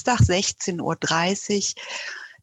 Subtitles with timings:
[0.00, 0.80] Dienstag, 16.30
[1.76, 1.82] Uhr,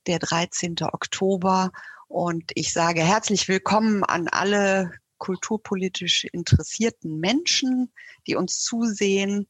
[0.05, 0.75] der 13.
[0.93, 1.71] Oktober.
[2.07, 7.91] Und ich sage herzlich willkommen an alle kulturpolitisch interessierten Menschen,
[8.27, 9.47] die uns zusehen.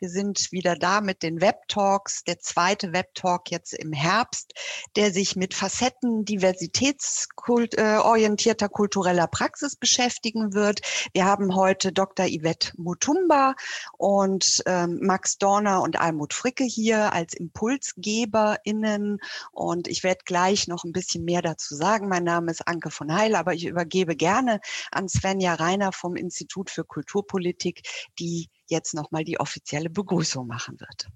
[0.00, 4.52] Wir sind wieder da mit den Web Talks, der zweite Web Talk jetzt im Herbst,
[4.94, 10.82] der sich mit Facetten diversitätsorientierter äh, kultureller Praxis beschäftigen wird.
[11.12, 12.26] Wir haben heute Dr.
[12.26, 13.56] Yvette Mutumba
[13.96, 19.18] und ähm, Max Dorner und Almut Fricke hier als ImpulsgeberInnen.
[19.50, 22.08] Und ich werde gleich noch ein bisschen mehr dazu sagen.
[22.08, 24.60] Mein Name ist Anke von Heil, aber ich übergebe gerne
[24.92, 27.82] an Svenja Reiner vom Institut für Kulturpolitik,
[28.20, 31.08] die jetzt nochmal die offizielle Begrüßung machen wird.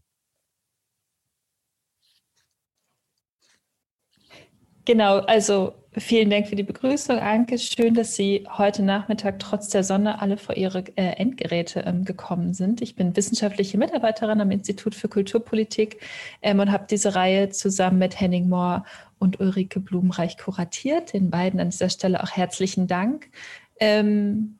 [4.84, 7.56] Genau, also vielen Dank für die Begrüßung, Anke.
[7.56, 12.52] Schön, dass Sie heute Nachmittag trotz der Sonne alle vor Ihre äh, Endgeräte ähm, gekommen
[12.52, 12.82] sind.
[12.82, 16.00] Ich bin wissenschaftliche Mitarbeiterin am Institut für Kulturpolitik
[16.42, 18.84] ähm, und habe diese Reihe zusammen mit Henning Mohr
[19.20, 21.12] und Ulrike Blumenreich kuratiert.
[21.12, 23.30] Den beiden an dieser Stelle auch herzlichen Dank.
[23.78, 24.58] Ähm,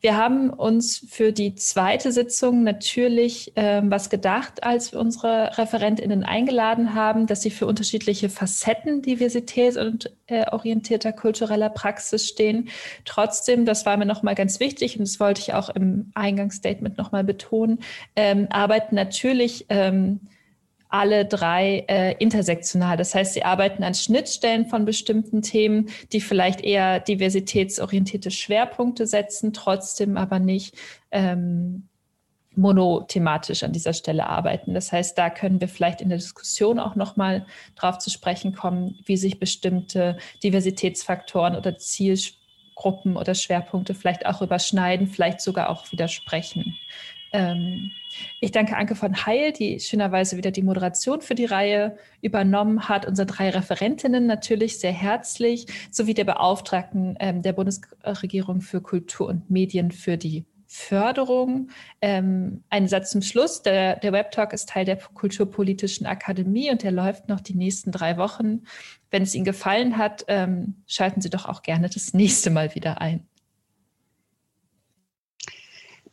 [0.00, 6.24] wir haben uns für die zweite Sitzung natürlich ähm, was gedacht, als wir unsere ReferentInnen
[6.24, 12.70] eingeladen haben, dass sie für unterschiedliche Facetten Diversität und äh, orientierter kultureller Praxis stehen.
[13.04, 17.24] Trotzdem, das war mir nochmal ganz wichtig und das wollte ich auch im Eingangsstatement nochmal
[17.24, 17.80] betonen,
[18.16, 20.20] ähm, arbeiten natürlich ähm,
[20.90, 22.96] alle drei äh, intersektional.
[22.96, 29.52] Das heißt, sie arbeiten an Schnittstellen von bestimmten Themen, die vielleicht eher diversitätsorientierte Schwerpunkte setzen,
[29.52, 30.76] trotzdem aber nicht
[31.12, 31.88] ähm,
[32.56, 34.74] monothematisch an dieser Stelle arbeiten.
[34.74, 37.46] Das heißt, da können wir vielleicht in der Diskussion auch nochmal
[37.76, 45.06] drauf zu sprechen kommen, wie sich bestimmte Diversitätsfaktoren oder Zielgruppen oder Schwerpunkte vielleicht auch überschneiden,
[45.06, 46.76] vielleicht sogar auch widersprechen.
[47.32, 47.90] Ähm,
[48.40, 53.06] ich danke Anke von Heil, die schönerweise wieder die Moderation für die Reihe übernommen hat.
[53.06, 59.50] Unsere drei Referentinnen natürlich sehr herzlich, sowie der Beauftragten ähm, der Bundesregierung für Kultur und
[59.50, 61.70] Medien für die Förderung.
[62.00, 63.62] Ähm, ein Satz zum Schluss.
[63.62, 68.16] Der, der Webtalk ist Teil der Kulturpolitischen Akademie und der läuft noch die nächsten drei
[68.16, 68.62] Wochen.
[69.10, 73.00] Wenn es Ihnen gefallen hat, ähm, schalten Sie doch auch gerne das nächste Mal wieder
[73.00, 73.26] ein.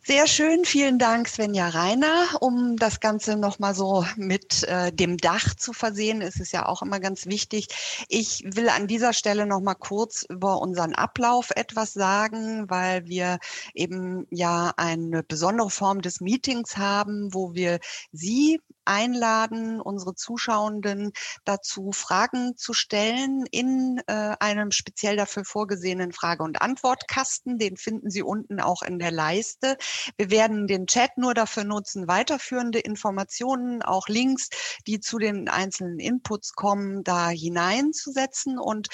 [0.08, 2.40] Sehr schön, vielen Dank Svenja Reiner.
[2.40, 6.80] Um das Ganze nochmal so mit äh, dem Dach zu versehen, ist es ja auch
[6.80, 7.68] immer ganz wichtig.
[8.08, 13.38] Ich will an dieser Stelle nochmal kurz über unseren Ablauf etwas sagen, weil wir
[13.74, 17.78] eben ja eine besondere Form des Meetings haben, wo wir
[18.10, 21.12] Sie einladen, unsere Zuschauenden
[21.44, 27.58] dazu, Fragen zu stellen in äh, einem speziell dafür vorgesehenen Frage- und Antwortkasten.
[27.58, 29.76] Den finden Sie unten auch in der Leiste.
[30.16, 34.48] Wir werden den Chat nur dafür nutzen, weiterführende Informationen, auch Links,
[34.86, 38.58] die zu den einzelnen Inputs kommen, da hineinzusetzen.
[38.58, 38.88] Und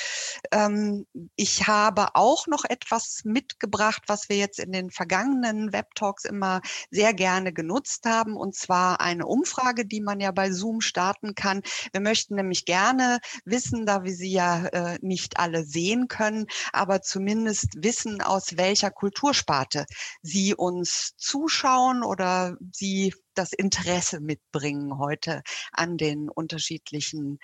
[0.51, 1.07] ähm,
[1.37, 7.15] ich habe auch noch etwas mitgebracht, was wir jetzt in den vergangenen Web-Talks immer sehr
[7.15, 11.63] gerne genutzt haben, und zwar eine Umfrage, die man ja bei Zoom starten kann.
[11.93, 17.03] Wir möchten nämlich gerne wissen, da wir sie ja äh, nicht alle sehen können, aber
[17.03, 19.87] zumindest wissen, aus welcher Kultursparte
[20.23, 25.43] sie uns zuschauen oder sie das Interesse mitbringen heute
[25.73, 27.39] an den unterschiedlichen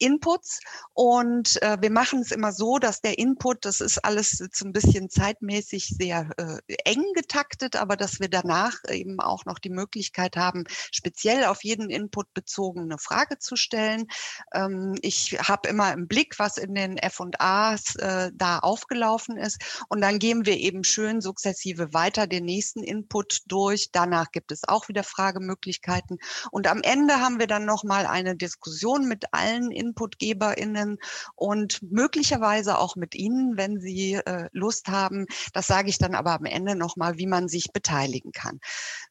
[0.00, 0.60] Inputs
[0.94, 4.72] und äh, wir machen es immer so, dass der Input, das ist alles so ein
[4.72, 10.36] bisschen zeitmäßig sehr äh, eng getaktet, aber dass wir danach eben auch noch die Möglichkeit
[10.36, 14.06] haben, speziell auf jeden Input bezogen eine Frage zu stellen.
[14.54, 20.00] Ähm, ich habe immer im Blick, was in den F&As äh, da aufgelaufen ist und
[20.00, 23.90] dann gehen wir eben schön sukzessive weiter den nächsten Input durch.
[23.92, 26.18] Danach gibt es auch wieder Fragemöglichkeiten
[26.50, 30.98] und am Ende haben wir dann noch mal eine Diskussion mit allen Inputs InputgeberInnen
[31.34, 35.26] und möglicherweise auch mit Ihnen, wenn Sie äh, Lust haben.
[35.52, 38.60] Das sage ich dann aber am Ende nochmal, wie man sich beteiligen kann.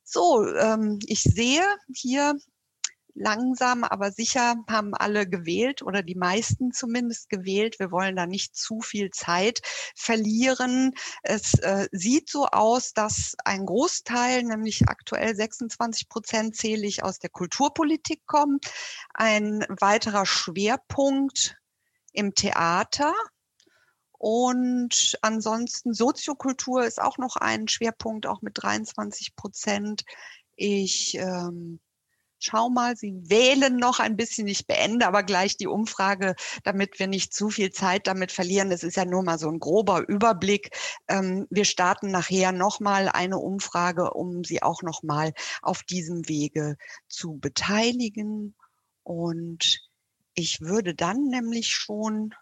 [0.03, 1.63] So, ähm, ich sehe
[1.93, 2.35] hier
[3.19, 7.77] langsam, aber sicher haben alle gewählt oder die meisten zumindest gewählt.
[7.79, 9.61] Wir wollen da nicht zu viel Zeit
[9.95, 10.93] verlieren.
[11.21, 17.19] Es äh, sieht so aus, dass ein Großteil, nämlich aktuell 26 Prozent zähle ich aus
[17.19, 18.65] der Kulturpolitik kommt.
[19.13, 21.57] Ein weiterer Schwerpunkt
[22.13, 23.13] im Theater.
[24.17, 30.03] Und ansonsten Soziokultur ist auch noch ein Schwerpunkt, auch mit 23 Prozent.
[30.55, 31.79] Ich ähm,
[32.39, 34.47] schau mal, Sie wählen noch ein bisschen.
[34.47, 38.69] Ich beende aber gleich die Umfrage, damit wir nicht zu viel Zeit damit verlieren.
[38.69, 40.75] Das ist ja nur mal so ein grober Überblick.
[41.07, 46.77] Ähm, wir starten nachher nochmal eine Umfrage, um Sie auch nochmal auf diesem Wege
[47.07, 48.55] zu beteiligen.
[49.03, 49.79] Und
[50.33, 52.33] ich würde dann nämlich schon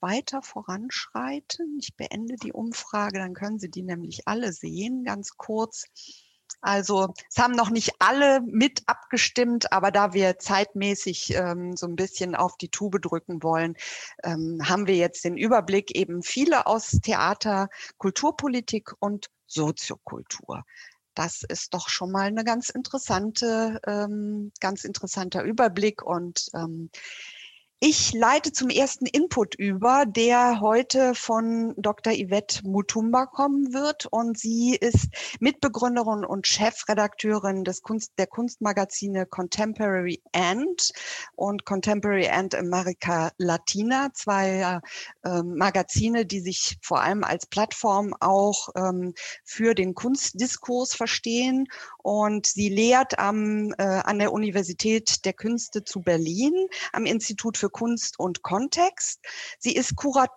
[0.00, 1.78] weiter voranschreiten.
[1.80, 5.86] Ich beende die Umfrage, dann können Sie die nämlich alle sehen, ganz kurz.
[6.64, 11.94] Also es haben noch nicht alle mit abgestimmt, aber da wir zeitmäßig ähm, so ein
[11.94, 13.76] bisschen auf die Tube drücken wollen,
[14.22, 17.68] ähm, haben wir jetzt den Überblick eben viele aus Theater,
[17.98, 20.64] Kulturpolitik und Soziokultur.
[21.14, 26.88] Das ist doch schon mal eine ganz interessante, ähm, ganz interessanter Überblick und ähm,
[27.86, 32.14] ich leite zum ersten Input über, der heute von Dr.
[32.14, 34.06] Yvette Mutumba kommen wird.
[34.06, 35.08] Und sie ist
[35.38, 40.92] Mitbegründerin und Chefredakteurin des Kunst, der Kunstmagazine Contemporary and
[41.36, 44.80] und Contemporary and America Latina, zwei
[45.22, 49.12] äh, Magazine, die sich vor allem als Plattform auch ähm,
[49.44, 51.68] für den Kunstdiskurs verstehen.
[52.02, 56.54] Und sie lehrt am, äh, an der Universität der Künste zu Berlin,
[56.94, 59.20] am Institut für Kunst und Kontext.
[59.58, 60.30] Sie ist Kurat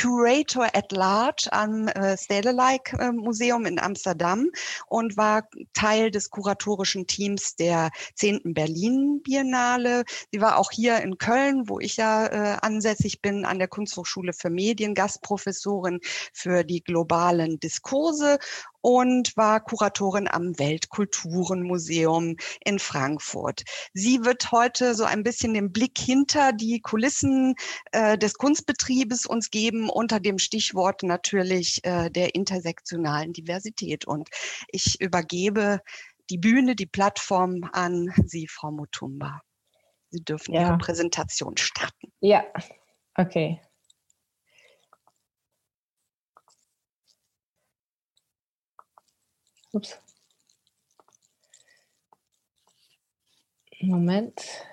[0.00, 4.50] Curator at Large am äh, Stedelijk äh, Museum in Amsterdam
[4.86, 8.54] und war Teil des kuratorischen Teams der 10.
[8.54, 10.04] Berlin Biennale.
[10.32, 14.32] Sie war auch hier in Köln, wo ich ja äh, ansässig bin, an der Kunsthochschule
[14.32, 16.00] für Medien, Gastprofessorin
[16.32, 18.38] für die globalen Diskurse
[18.84, 22.36] und war Kuratorin am Weltkulturenmuseum
[22.66, 23.62] in Frankfurt.
[23.94, 27.54] Sie wird heute so ein bisschen den Blick hinter die Kulissen
[27.92, 34.06] äh, des Kunstbetriebes uns geben, unter dem Stichwort natürlich äh, der intersektionalen Diversität.
[34.06, 34.28] Und
[34.68, 35.80] ich übergebe
[36.30, 39.40] die Bühne, die Plattform an Sie, Frau Mutumba.
[40.10, 40.62] Sie dürfen ja.
[40.62, 42.12] Ihre Präsentation starten.
[42.20, 42.44] Ja,
[43.16, 43.60] okay.
[49.72, 49.98] Ups.
[53.80, 54.64] Moment.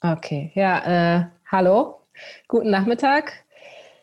[0.00, 2.05] Okay, ja, äh, hallo,
[2.48, 3.44] guten Nachmittag.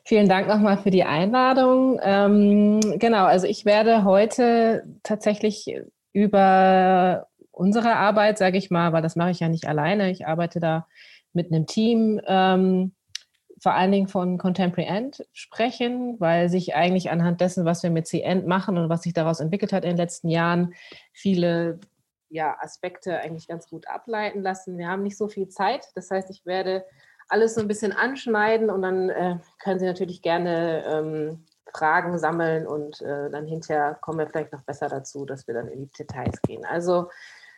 [0.06, 2.00] Vielen Dank nochmal für die Einladung.
[2.04, 5.74] Ähm, genau, also ich werde heute tatsächlich
[6.12, 10.12] über unsere Arbeit, sage ich mal, weil das mache ich ja nicht alleine.
[10.12, 10.88] Ich arbeite da
[11.32, 12.94] mit einem Team, ähm,
[13.62, 18.08] vor allen Dingen von Contemporary End sprechen, weil sich eigentlich anhand dessen, was wir mit
[18.08, 20.74] C-End machen und was sich daraus entwickelt hat in den letzten Jahren,
[21.14, 21.80] viele
[22.30, 24.78] ja, Aspekte eigentlich ganz gut ableiten lassen.
[24.78, 26.84] Wir haben nicht so viel Zeit, das heißt, ich werde
[27.30, 32.68] alles so ein bisschen anschneiden und dann äh, können Sie natürlich gerne ähm, Fragen sammeln
[32.68, 35.92] und äh, dann hinterher kommen wir vielleicht noch besser dazu, dass wir dann in die
[35.92, 36.66] Details gehen.
[36.66, 37.10] Also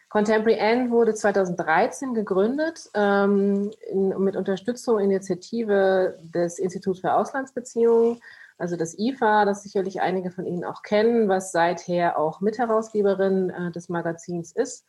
[0.10, 8.22] Contemporary End wurde 2013 gegründet ähm, in, mit Unterstützung Initiative des Instituts für Auslandsbeziehungen,
[8.58, 13.72] also das IFA, das sicherlich einige von Ihnen auch kennen, was seither auch Mitherausgeberin äh,
[13.72, 14.86] des Magazins ist.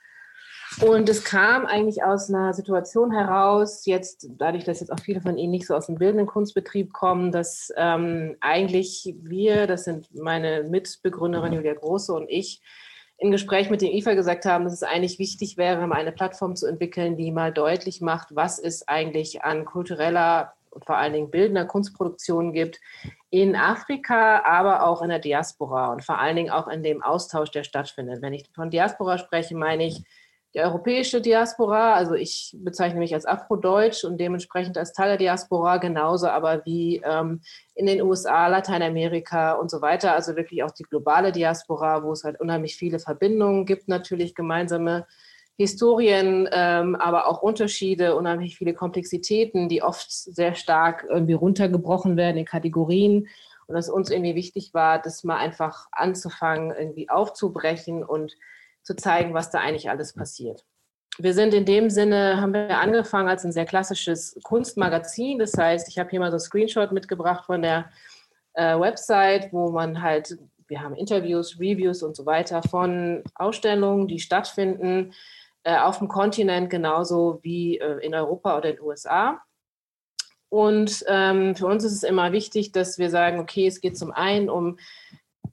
[0.82, 5.38] Und es kam eigentlich aus einer Situation heraus, jetzt dadurch, dass jetzt auch viele von
[5.38, 10.64] Ihnen nicht so aus dem bildenden Kunstbetrieb kommen, dass ähm, eigentlich wir, das sind meine
[10.64, 12.60] Mitbegründerin Julia Große und ich,
[13.18, 16.54] im Gespräch mit dem IFA gesagt haben, dass es eigentlich wichtig wäre, mal eine Plattform
[16.54, 21.30] zu entwickeln, die mal deutlich macht, was es eigentlich an kultureller und vor allen Dingen
[21.30, 22.78] bildender Kunstproduktion gibt
[23.30, 27.50] in Afrika, aber auch in der Diaspora und vor allen Dingen auch in dem Austausch,
[27.50, 28.20] der stattfindet.
[28.20, 30.04] Wenn ich von Diaspora spreche, meine ich
[30.56, 35.76] die europäische Diaspora, also ich bezeichne mich als Afrodeutsch und dementsprechend als Teil der Diaspora,
[35.76, 37.42] genauso aber wie ähm,
[37.74, 42.24] in den USA, Lateinamerika und so weiter, also wirklich auch die globale Diaspora, wo es
[42.24, 45.06] halt unheimlich viele Verbindungen gibt, natürlich gemeinsame
[45.58, 52.38] Historien, ähm, aber auch Unterschiede, unheimlich viele Komplexitäten, die oft sehr stark irgendwie runtergebrochen werden
[52.38, 53.28] in Kategorien.
[53.66, 58.36] Und dass uns irgendwie wichtig war, das mal einfach anzufangen, irgendwie aufzubrechen und
[58.86, 60.64] zu zeigen, was da eigentlich alles passiert.
[61.18, 65.38] Wir sind in dem Sinne, haben wir angefangen als ein sehr klassisches Kunstmagazin.
[65.38, 67.90] Das heißt, ich habe hier mal so ein Screenshot mitgebracht von der
[68.52, 70.38] äh, Website, wo man halt,
[70.68, 75.14] wir haben Interviews, Reviews und so weiter von Ausstellungen, die stattfinden
[75.64, 79.40] äh, auf dem Kontinent genauso wie äh, in Europa oder in den USA.
[80.48, 84.12] Und ähm, für uns ist es immer wichtig, dass wir sagen, okay, es geht zum
[84.12, 84.78] einen um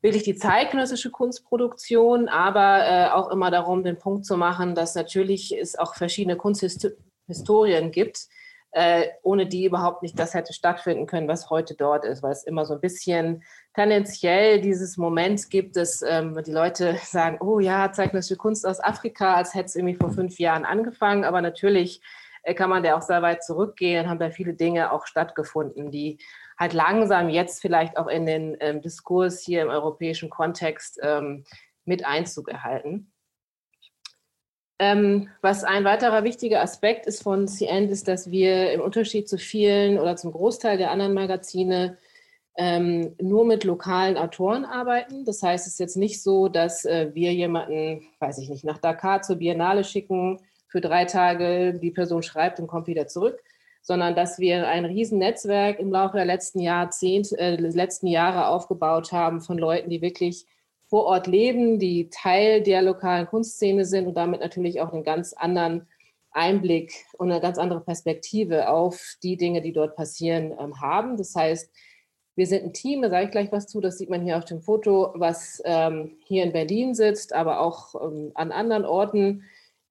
[0.04, 5.58] wirklich die zeitgenössische Kunstproduktion, aber äh, auch immer darum, den Punkt zu machen, dass natürlich
[5.58, 8.28] es auch verschiedene Kunsthistorien gibt,
[8.72, 12.44] äh, ohne die überhaupt nicht das hätte stattfinden können, was heute dort ist, weil es
[12.44, 13.44] immer so ein bisschen
[13.74, 19.36] tendenziell dieses Moment gibt, dass ähm, die Leute sagen, oh ja, zeitgenössische Kunst aus Afrika,
[19.36, 22.02] als hätte es irgendwie vor fünf Jahren angefangen, aber natürlich
[22.42, 26.18] äh, kann man da auch sehr weit zurückgehen, haben da viele Dinge auch stattgefunden, die
[26.58, 31.44] halt langsam jetzt vielleicht auch in den ähm, Diskurs hier im europäischen Kontext ähm,
[31.86, 33.12] mit Einzug erhalten.
[34.80, 39.38] Ähm, was ein weiterer wichtiger Aspekt ist von CN, ist, dass wir im Unterschied zu
[39.38, 41.98] vielen oder zum Großteil der anderen Magazine
[42.58, 45.26] ähm, nur mit lokalen Autoren arbeiten.
[45.26, 48.78] Das heißt, es ist jetzt nicht so, dass äh, wir jemanden, weiß ich nicht, nach
[48.78, 53.44] Dakar zur Biennale schicken für drei Tage, die Person schreibt und kommt wieder zurück,
[53.84, 59.42] sondern dass wir ein Riesennetzwerk im Laufe der letzten Jahrzehnte, äh, letzten Jahre aufgebaut haben
[59.42, 60.46] von Leuten, die wirklich
[60.88, 65.34] vor Ort leben, die Teil der lokalen Kunstszene sind und damit natürlich auch einen ganz
[65.34, 65.88] anderen
[66.32, 71.18] Einblick und eine ganz andere Perspektive auf die Dinge, die dort passieren, ähm, haben.
[71.18, 71.70] Das heißt,
[72.36, 74.46] wir sind ein Team, da sage ich gleich was zu, das sieht man hier auf
[74.46, 79.44] dem Foto, was ähm, hier in Berlin sitzt, aber auch ähm, an anderen Orten,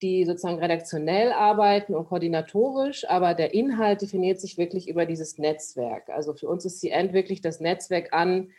[0.03, 6.11] die sozusagen redaktionell arbeiten und koordinatorisch, aber der Inhalt definiert sich wirklich über dieses Netzwerk.
[6.11, 8.51] Also für uns ist End wirklich das Netzwerk an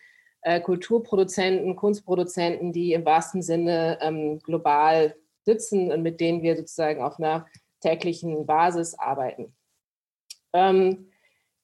[0.42, 7.02] äh, Kulturproduzenten, Kunstproduzenten, die im wahrsten Sinne ähm, global sitzen und mit denen wir sozusagen
[7.02, 7.46] auf einer
[7.82, 9.54] täglichen Basis arbeiten.
[10.54, 11.10] Ähm,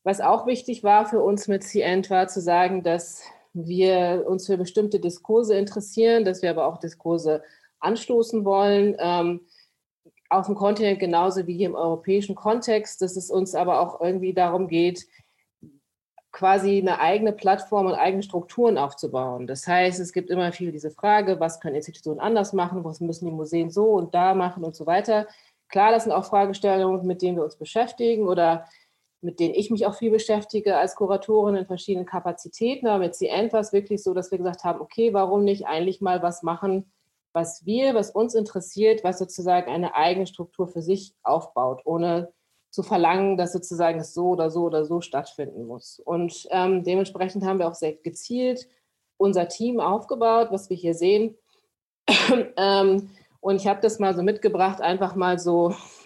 [0.04, 4.58] was auch wichtig war für uns mit CN war zu sagen, dass wir uns für
[4.58, 7.44] bestimmte Diskurse interessieren, dass wir aber auch Diskurse
[7.80, 8.96] anstoßen wollen.
[9.00, 9.42] Ähm,
[10.30, 14.34] auf dem Kontinent genauso wie hier im europäischen Kontext, dass es uns aber auch irgendwie
[14.34, 15.08] darum geht,
[16.32, 19.48] quasi eine eigene Plattform und eigene Strukturen aufzubauen.
[19.48, 23.26] Das heißt, es gibt immer viel diese Frage, was können Institutionen anders machen, was müssen
[23.26, 25.28] die Museen so und da machen und so weiter.
[25.70, 28.66] Klar, das sind auch Fragestellungen, mit denen wir uns beschäftigen oder
[29.22, 32.88] mit denen ich mich auch viel beschäftige als Kuratorin in verschiedenen Kapazitäten.
[32.88, 36.00] Aber mit CN war es wirklich so, dass wir gesagt haben, okay, warum nicht eigentlich
[36.00, 36.92] mal was machen,
[37.34, 42.32] was wir, was uns interessiert, was sozusagen eine eigene Struktur für sich aufbaut, ohne
[42.72, 46.00] zu verlangen, dass sozusagen es so oder so oder so stattfinden muss.
[46.00, 48.68] Und ähm, dementsprechend haben wir auch sehr gezielt
[49.18, 51.36] unser Team aufgebaut, was wir hier sehen.
[52.58, 53.10] ähm,
[53.42, 55.76] und ich habe das mal so mitgebracht, einfach mal so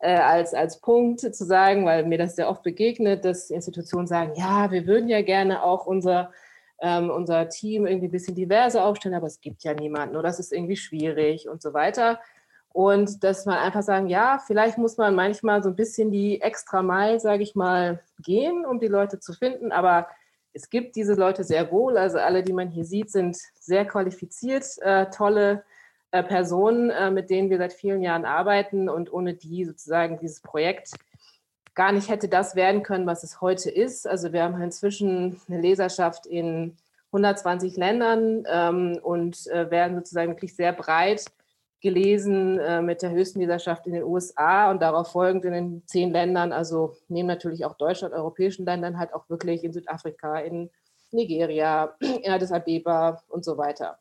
[0.00, 4.32] äh, als, als Punkt zu sagen, weil mir das sehr oft begegnet, dass Institutionen sagen,
[4.34, 6.32] ja, wir würden ja gerne auch unser,
[6.80, 10.40] ähm, unser Team irgendwie ein bisschen diverser aufstellen, aber es gibt ja niemanden oder das
[10.40, 12.20] ist irgendwie schwierig und so weiter.
[12.72, 16.82] Und dass man einfach sagen, ja, vielleicht muss man manchmal so ein bisschen die extra
[16.82, 19.72] Meile, sage ich mal, gehen, um die Leute zu finden.
[19.72, 20.06] Aber
[20.52, 21.96] es gibt diese Leute sehr wohl.
[21.96, 25.64] Also alle, die man hier sieht, sind sehr qualifiziert, äh, tolle
[26.12, 30.40] äh, Personen, äh, mit denen wir seit vielen Jahren arbeiten und ohne die sozusagen dieses
[30.40, 30.92] Projekt
[31.74, 34.06] gar nicht hätte das werden können, was es heute ist.
[34.06, 36.76] Also wir haben inzwischen eine Leserschaft in
[37.12, 41.24] 120 Ländern ähm, und äh, werden sozusagen wirklich sehr breit
[41.80, 46.10] gelesen äh, mit der höchsten Leserschaft in den USA und darauf folgend in den zehn
[46.10, 50.70] Ländern, also neben natürlich auch Deutschland, europäischen Ländern, halt auch wirklich in Südafrika, in
[51.10, 53.98] Nigeria, in Addis Abeba und so weiter.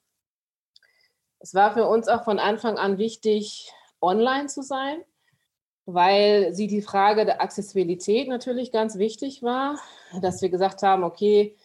[1.40, 3.72] Es war für uns auch von Anfang an wichtig,
[4.02, 5.02] online zu sein,
[5.94, 9.78] weil sie die Frage der Accessibilität natürlich ganz wichtig war,
[10.22, 11.56] dass wir gesagt haben, okay,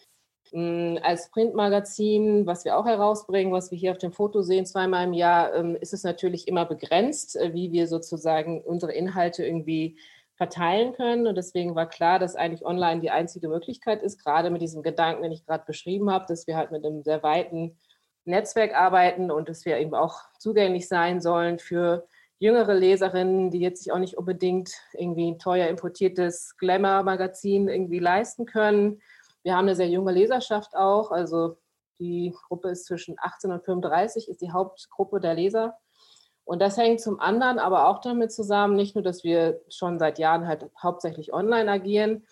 [0.51, 5.05] hm, als Printmagazin, was wir auch herausbringen, was wir hier auf dem Foto sehen, zweimal
[5.05, 9.97] im Jahr, ähm, ist es natürlich immer begrenzt, äh, wie wir sozusagen unsere Inhalte irgendwie
[10.35, 11.27] verteilen können.
[11.27, 15.23] Und deswegen war klar, dass eigentlich online die einzige Möglichkeit ist, gerade mit diesem Gedanken,
[15.23, 17.77] den ich gerade beschrieben habe, dass wir halt mit einem sehr weiten
[18.25, 22.07] Netzwerk arbeiten und dass wir eben auch zugänglich sein sollen für
[22.39, 28.45] jüngere Leserinnen, die jetzt sich auch nicht unbedingt irgendwie ein teuer importiertes Glamour-Magazin irgendwie leisten
[28.45, 29.01] können.
[29.43, 31.57] Wir haben eine sehr junge Leserschaft auch, also
[31.99, 35.77] die Gruppe ist zwischen 18 und 35, ist die Hauptgruppe der Leser.
[36.43, 40.19] Und das hängt zum anderen aber auch damit zusammen, nicht nur, dass wir schon seit
[40.19, 42.25] Jahren halt hauptsächlich online agieren,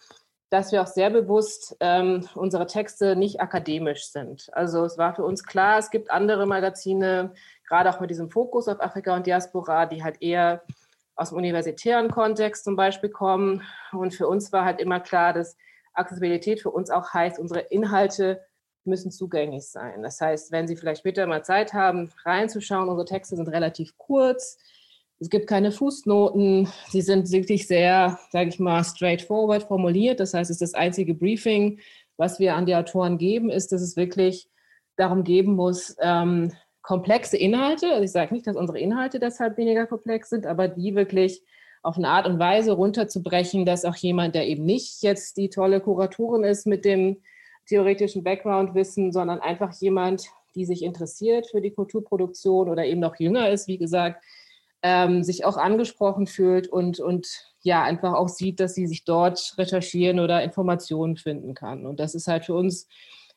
[0.52, 4.50] dass wir auch sehr bewusst ähm, unsere Texte nicht akademisch sind.
[4.52, 7.34] Also es war für uns klar, es gibt andere Magazine,
[7.68, 10.64] gerade auch mit diesem Fokus auf Afrika und Diaspora, die halt eher
[11.16, 13.62] aus dem universitären Kontext zum Beispiel kommen.
[13.92, 15.56] Und für uns war halt immer klar, dass
[15.94, 18.42] Accessibilität für uns auch heißt, unsere Inhalte
[18.86, 20.02] müssen zugänglich sein.
[20.02, 24.58] Das heißt, wenn Sie vielleicht später mal Zeit haben, reinzuschauen, unsere Texte sind relativ kurz,
[25.20, 26.68] es gibt keine Fußnoten.
[26.90, 30.20] Sie sind wirklich sehr, sage ich mal, straightforward formuliert.
[30.20, 31.80] Das heißt, es ist das einzige Briefing,
[32.18, 34.50] was wir an die Autoren geben, ist, dass es wirklich
[34.98, 36.52] darum geben muss, ähm,
[36.84, 40.96] komplexe Inhalte, also ich sage nicht, dass unsere Inhalte deshalb weniger komplex sind, aber die
[40.96, 41.42] wirklich
[41.82, 45.82] auf eine Art und Weise runterzubrechen, dass auch jemand, der eben nicht jetzt die tolle
[45.82, 47.22] Kuratorin ist mit dem
[47.68, 50.26] theoretischen Background-Wissen, sondern einfach jemand,
[50.56, 54.24] die sich interessiert für die Kulturproduktion oder eben noch jünger ist, wie gesagt,
[54.82, 57.28] ähm, sich auch angesprochen fühlt und, und
[57.62, 61.86] ja, einfach auch sieht, dass sie sich dort recherchieren oder Informationen finden kann.
[61.86, 62.88] Und das ist halt für uns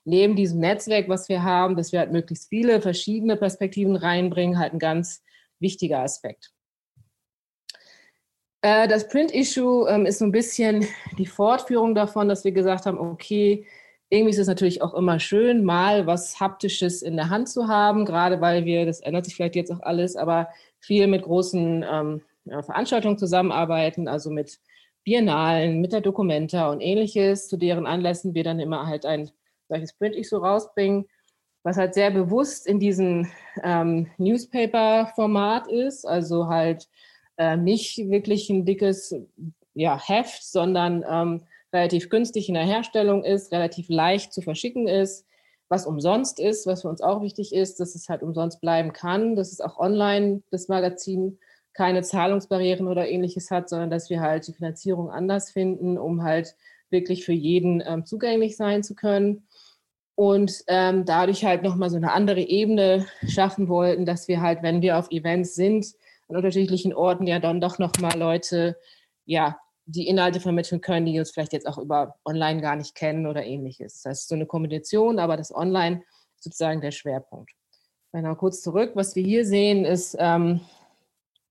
[0.07, 4.73] neben diesem Netzwerk, was wir haben, dass wir halt möglichst viele verschiedene Perspektiven reinbringen, halt
[4.73, 5.23] ein ganz
[5.59, 6.53] wichtiger Aspekt.
[8.63, 10.87] Äh, das Print-Issue ähm, ist so ein bisschen
[11.19, 13.67] die Fortführung davon, dass wir gesagt haben, okay,
[14.09, 18.05] irgendwie ist es natürlich auch immer schön, mal was Haptisches in der Hand zu haben,
[18.05, 20.49] gerade weil wir, das ändert sich vielleicht jetzt auch alles, aber
[20.79, 24.61] viel mit großen ähm, ja, Veranstaltungen zusammenarbeiten, also mit
[25.03, 29.31] Biennalen, mit der Documenta und ähnliches, zu deren Anlässen wir dann immer halt ein
[29.69, 31.07] solches Print-Issue rausbringen,
[31.63, 33.29] was halt sehr bewusst in diesem
[33.63, 36.89] ähm, Newspaper-Format ist, also halt
[37.39, 39.15] äh, nicht wirklich ein dickes
[39.75, 41.43] ja, Heft, sondern ähm,
[41.73, 45.27] relativ günstig in der Herstellung ist, relativ leicht zu verschicken ist,
[45.69, 49.37] was umsonst ist, was für uns auch wichtig ist, dass es halt umsonst bleiben kann,
[49.37, 51.39] dass es auch online das Magazin
[51.73, 56.55] keine Zahlungsbarrieren oder ähnliches hat, sondern dass wir halt die Finanzierung anders finden, um halt
[56.89, 59.46] wirklich für jeden ähm, zugänglich sein zu können.
[60.17, 64.83] Und ähm, dadurch halt nochmal so eine andere Ebene schaffen wollten, dass wir halt, wenn
[64.83, 65.87] wir auf Events sind,
[66.29, 68.77] an unterschiedlichen Orten ja dann doch nochmal Leute,
[69.27, 73.27] ja, die Inhalte vermitteln können, die uns vielleicht jetzt auch über online gar nicht kennen
[73.27, 74.03] oder ähnliches.
[74.03, 76.03] Das heißt, so eine Kombination, aber das Online
[76.35, 77.53] ist sozusagen der Schwerpunkt.
[78.13, 80.61] Noch kurz zurück, was wir hier sehen, ist, ähm,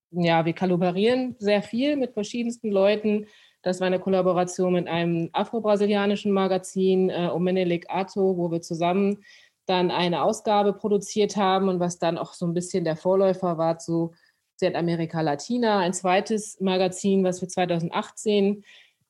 [0.10, 3.27] ja, wir kollaborieren sehr viel mit verschiedensten Leuten.
[3.65, 9.24] Das war eine Kollaboration mit einem afro-brasilianischen Magazin, äh, Omenelik Ato, wo wir zusammen
[9.65, 11.67] dann eine Ausgabe produziert haben.
[11.67, 14.13] Und was dann auch so ein bisschen der Vorläufer war zu
[14.57, 18.63] Sie hat Amerika Latina, ein zweites Magazin, was wir 2018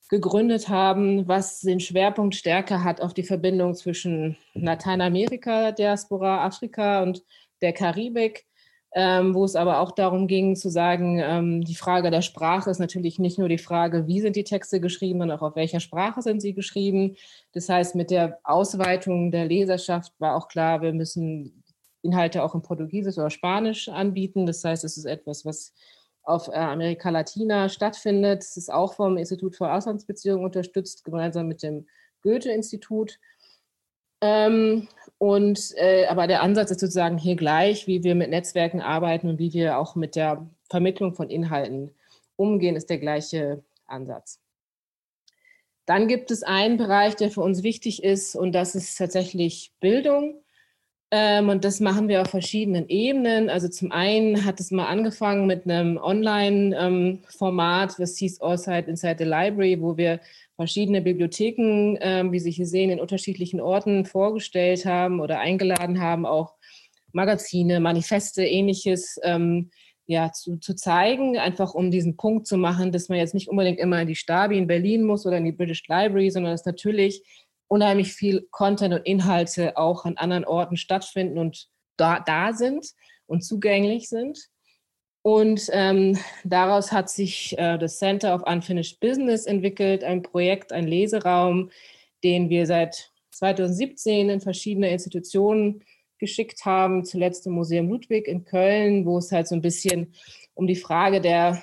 [0.09, 7.23] gegründet haben, was den Schwerpunkt stärker hat auf die Verbindung zwischen Lateinamerika, Diaspora, Afrika und
[7.61, 8.45] der Karibik,
[8.97, 12.79] ähm, wo es aber auch darum ging zu sagen, ähm, die Frage der Sprache ist
[12.79, 16.21] natürlich nicht nur die Frage, wie sind die Texte geschrieben, sondern auch auf welcher Sprache
[16.21, 17.17] sind sie geschrieben.
[17.51, 21.61] Das heißt, mit der Ausweitung der Leserschaft war auch klar, wir müssen
[22.03, 24.45] Inhalte auch in Portugiesisch oder Spanisch anbieten.
[24.45, 25.73] Das heißt, es ist etwas, was
[26.23, 28.43] auf äh, Amerika Latina stattfindet.
[28.43, 31.85] Es ist auch vom Institut für Auslandsbeziehungen unterstützt, gemeinsam mit dem
[32.21, 33.19] Goethe-Institut.
[34.21, 39.29] Ähm, und äh, aber der Ansatz ist sozusagen hier gleich, wie wir mit Netzwerken arbeiten
[39.29, 41.93] und wie wir auch mit der Vermittlung von Inhalten
[42.35, 44.39] umgehen, ist der gleiche Ansatz.
[45.85, 50.43] Dann gibt es einen Bereich, der für uns wichtig ist, und das ist tatsächlich Bildung.
[51.11, 53.49] Ähm, und das machen wir auf verschiedenen Ebenen.
[53.49, 59.17] Also zum einen hat es mal angefangen mit einem Online-Format, ähm, was hieß Allside Inside
[59.19, 60.19] the Library, wo wir
[60.55, 66.25] verschiedene Bibliotheken, ähm, wie Sie hier sehen, in unterschiedlichen Orten vorgestellt haben oder eingeladen haben,
[66.25, 66.55] auch
[67.11, 69.17] Magazine, Manifeste, ähnliches
[70.07, 73.79] ja, zu, zu zeigen, einfach um diesen Punkt zu machen, dass man jetzt nicht unbedingt
[73.79, 77.23] immer in die Stabi in Berlin muss oder in die British Library, sondern es natürlich
[77.67, 82.91] unheimlich viel Content und Inhalte auch an anderen Orten stattfinden und da, da sind
[83.25, 84.39] und zugänglich sind.
[85.21, 90.85] Und ähm, daraus hat sich äh, das Center of Unfinished Business entwickelt, ein Projekt, ein
[90.85, 91.71] Leseraum,
[92.23, 95.83] den wir seit 2017 in verschiedene Institutionen
[96.19, 100.13] geschickt haben, zuletzt im Museum Ludwig in Köln, wo es halt so ein bisschen
[100.53, 101.61] um die Frage der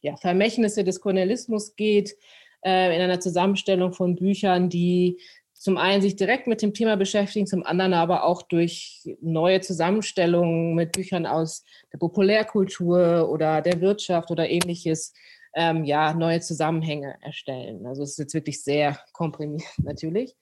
[0.00, 2.16] ja, Vermächtnisse des Kolonialismus geht,
[2.64, 5.18] äh, in einer Zusammenstellung von Büchern, die
[5.64, 10.74] zum einen sich direkt mit dem Thema beschäftigen, zum anderen aber auch durch neue Zusammenstellungen
[10.74, 15.14] mit Büchern aus der Populärkultur oder der Wirtschaft oder ähnliches,
[15.54, 17.86] ähm, ja, neue Zusammenhänge erstellen.
[17.86, 20.36] Also es ist jetzt wirklich sehr komprimiert natürlich.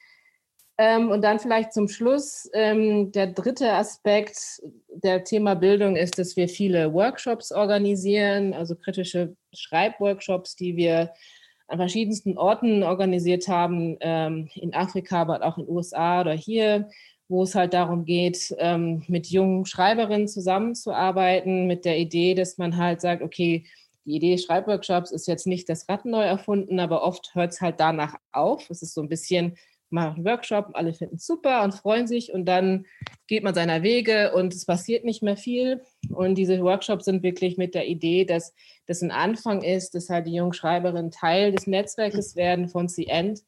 [0.78, 6.34] Ähm, und dann vielleicht zum Schluss, ähm, der dritte Aspekt der Thema Bildung ist, dass
[6.34, 11.12] wir viele Workshops organisieren, also kritische Schreibworkshops, die wir
[11.72, 16.90] an verschiedensten Orten organisiert haben, ähm, in Afrika, aber auch in den USA oder hier,
[17.28, 22.76] wo es halt darum geht, ähm, mit jungen Schreiberinnen zusammenzuarbeiten, mit der Idee, dass man
[22.76, 23.64] halt sagt, okay,
[24.04, 27.80] die Idee Schreibworkshops ist jetzt nicht das Rad neu erfunden, aber oft hört es halt
[27.80, 28.68] danach auf.
[28.68, 29.56] Es ist so ein bisschen
[29.92, 32.86] macht einen Workshop, alle finden es super und freuen sich und dann
[33.26, 35.82] geht man seiner Wege und es passiert nicht mehr viel.
[36.08, 38.54] Und diese Workshops sind wirklich mit der Idee, dass
[38.86, 43.38] das ein Anfang ist, dass halt die jungen Schreiberinnen Teil des Netzwerkes werden von CN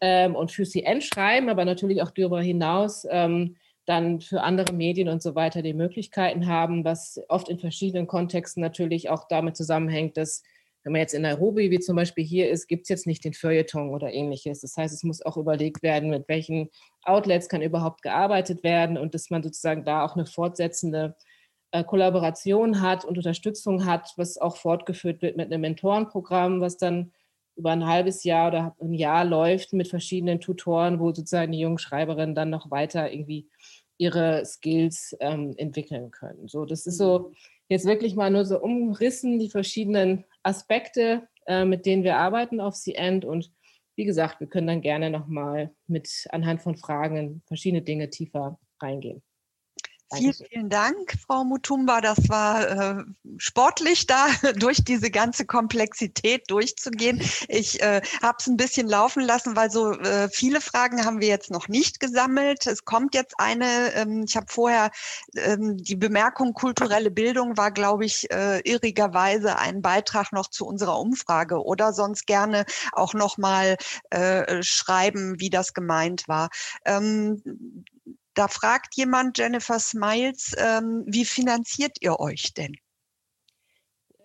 [0.00, 5.08] ähm, und für CN schreiben, aber natürlich auch darüber hinaus ähm, dann für andere Medien
[5.08, 10.16] und so weiter die Möglichkeiten haben, was oft in verschiedenen Kontexten natürlich auch damit zusammenhängt,
[10.16, 10.42] dass
[10.84, 13.32] wenn man jetzt in Nairobi, wie zum Beispiel hier ist, gibt es jetzt nicht den
[13.32, 14.60] Feuilleton oder ähnliches.
[14.60, 16.68] Das heißt, es muss auch überlegt werden, mit welchen
[17.02, 21.16] Outlets kann überhaupt gearbeitet werden und dass man sozusagen da auch eine fortsetzende
[21.70, 27.12] äh, Kollaboration hat und Unterstützung hat, was auch fortgeführt wird mit einem Mentorenprogramm, was dann
[27.56, 31.78] über ein halbes Jahr oder ein Jahr läuft mit verschiedenen Tutoren, wo sozusagen die jungen
[31.78, 33.48] Schreiberinnen dann noch weiter irgendwie
[33.96, 36.48] ihre Skills ähm, entwickeln können.
[36.48, 37.34] So, das ist so mhm.
[37.68, 42.74] Jetzt wirklich mal nur so umrissen die verschiedenen Aspekte, äh, mit denen wir arbeiten auf
[42.74, 43.24] C-End.
[43.24, 43.52] Und
[43.96, 49.22] wie gesagt, wir können dann gerne nochmal mit anhand von Fragen verschiedene Dinge tiefer reingehen.
[50.16, 52.00] Vielen, vielen Dank, Frau Mutumba.
[52.00, 53.04] Das war äh,
[53.38, 57.20] sportlich, da durch diese ganze Komplexität durchzugehen.
[57.48, 61.28] Ich äh, habe es ein bisschen laufen lassen, weil so äh, viele Fragen haben wir
[61.28, 62.66] jetzt noch nicht gesammelt.
[62.66, 63.92] Es kommt jetzt eine.
[63.94, 64.90] Ähm, ich habe vorher
[65.36, 70.98] ähm, die Bemerkung kulturelle Bildung war, glaube ich, äh, irrigerweise ein Beitrag noch zu unserer
[70.98, 73.76] Umfrage oder sonst gerne auch noch mal
[74.10, 76.50] äh, schreiben, wie das gemeint war.
[76.84, 77.42] Ähm,
[78.34, 82.74] da fragt jemand, Jennifer Smiles, ähm, wie finanziert ihr euch denn?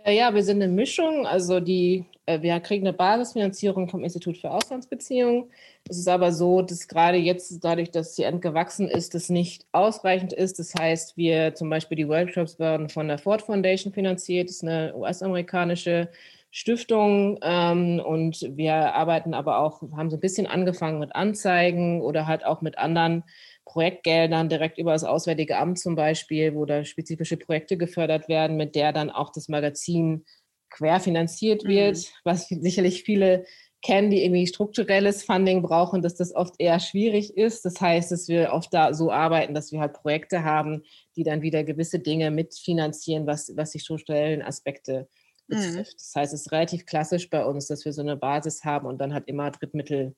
[0.03, 1.27] Äh, ja, wir sind eine Mischung.
[1.27, 5.51] Also die, äh, wir kriegen eine Basisfinanzierung vom Institut für Auslandsbeziehungen.
[5.89, 9.65] Es ist aber so, dass gerade jetzt, dadurch, dass die End gewachsen ist, das nicht
[9.71, 10.59] ausreichend ist.
[10.59, 14.49] Das heißt, wir zum Beispiel die Workshops werden von der Ford Foundation finanziert.
[14.49, 16.09] Das ist eine US-amerikanische
[16.51, 22.25] Stiftung ähm, und wir arbeiten aber auch, haben so ein bisschen angefangen mit Anzeigen oder
[22.25, 23.23] halt auch mit anderen
[23.69, 28.73] Projektgeldern direkt über das Auswärtige Amt zum Beispiel, wo da spezifische Projekte gefördert werden, mit
[28.75, 30.25] der dann auch das Magazin
[30.71, 32.03] querfinanziert wird, mhm.
[32.23, 33.45] was sicherlich viele
[33.81, 37.63] kennen, die irgendwie strukturelles Funding brauchen, dass das oft eher schwierig ist.
[37.63, 40.83] Das heißt, dass wir oft da so arbeiten, dass wir halt Projekte haben,
[41.15, 45.07] die dann wieder gewisse Dinge mitfinanzieren, was, was die strukturellen Aspekte
[45.47, 45.55] mhm.
[45.57, 45.95] betrifft.
[45.95, 48.97] Das heißt, es ist relativ klassisch bei uns, dass wir so eine Basis haben und
[48.97, 50.15] dann halt immer Drittmittel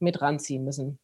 [0.00, 0.98] mit ranziehen müssen.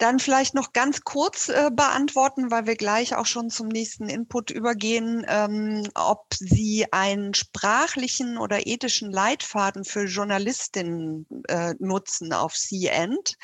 [0.00, 4.50] Dann vielleicht noch ganz kurz äh, beantworten, weil wir gleich auch schon zum nächsten Input
[4.50, 13.36] übergehen, ähm, ob Sie einen sprachlichen oder ethischen Leitfaden für Journalistinnen äh, nutzen auf C-End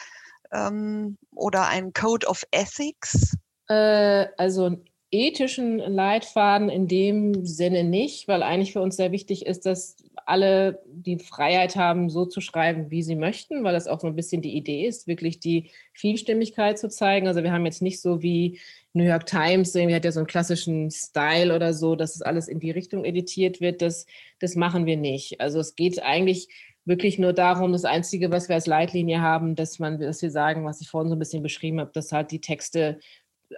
[0.50, 3.36] ähm, oder einen Code of Ethics.
[3.68, 4.78] Äh, also
[5.10, 10.82] ethischen Leitfaden in dem Sinne nicht, weil eigentlich für uns sehr wichtig ist, dass alle
[10.86, 14.42] die Freiheit haben, so zu schreiben, wie sie möchten, weil das auch so ein bisschen
[14.42, 17.28] die Idee ist, wirklich die Vielstimmigkeit zu zeigen.
[17.28, 18.58] Also wir haben jetzt nicht so wie
[18.92, 22.48] New York Times, irgendwie hat ja so einen klassischen Style oder so, dass es alles
[22.48, 23.82] in die Richtung editiert wird.
[23.82, 24.06] Das,
[24.40, 25.40] das machen wir nicht.
[25.40, 26.48] Also es geht eigentlich
[26.84, 30.64] wirklich nur darum, das Einzige, was wir als Leitlinie haben, dass man, dass wir sagen,
[30.64, 32.98] was ich vorhin so ein bisschen beschrieben habe, dass halt die Texte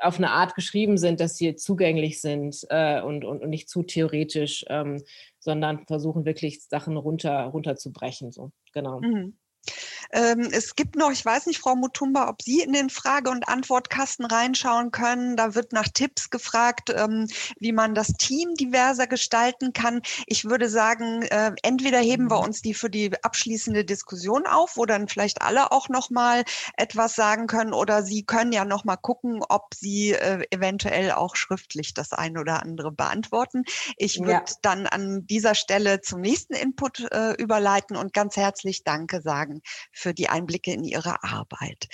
[0.01, 3.83] auf eine Art geschrieben sind, dass sie zugänglich sind äh, und, und, und, nicht zu
[3.83, 5.03] theoretisch, ähm,
[5.39, 8.33] sondern versuchen wirklich Sachen runter, runterzubrechen.
[8.33, 8.53] So.
[8.73, 9.01] Genau.
[9.01, 9.37] Mhm.
[10.11, 13.49] Ähm, es gibt noch, ich weiß nicht, Frau Mutumba, ob Sie in den Frage- und
[13.49, 15.37] Antwortkasten reinschauen können.
[15.37, 17.27] Da wird nach Tipps gefragt, ähm,
[17.59, 20.01] wie man das Team diverser gestalten kann.
[20.27, 22.45] Ich würde sagen, äh, entweder heben wir mhm.
[22.45, 26.45] uns die für die abschließende Diskussion auf, wo dann vielleicht alle auch noch mal
[26.77, 31.37] etwas sagen können, oder Sie können ja noch mal gucken, ob Sie äh, eventuell auch
[31.37, 33.65] schriftlich das eine oder andere beantworten.
[33.97, 34.45] Ich würde ja.
[34.63, 39.61] dann an dieser Stelle zum nächsten Input äh, überleiten und ganz herzlich Danke sagen
[39.99, 41.89] für die Einblicke in ihre Arbeit.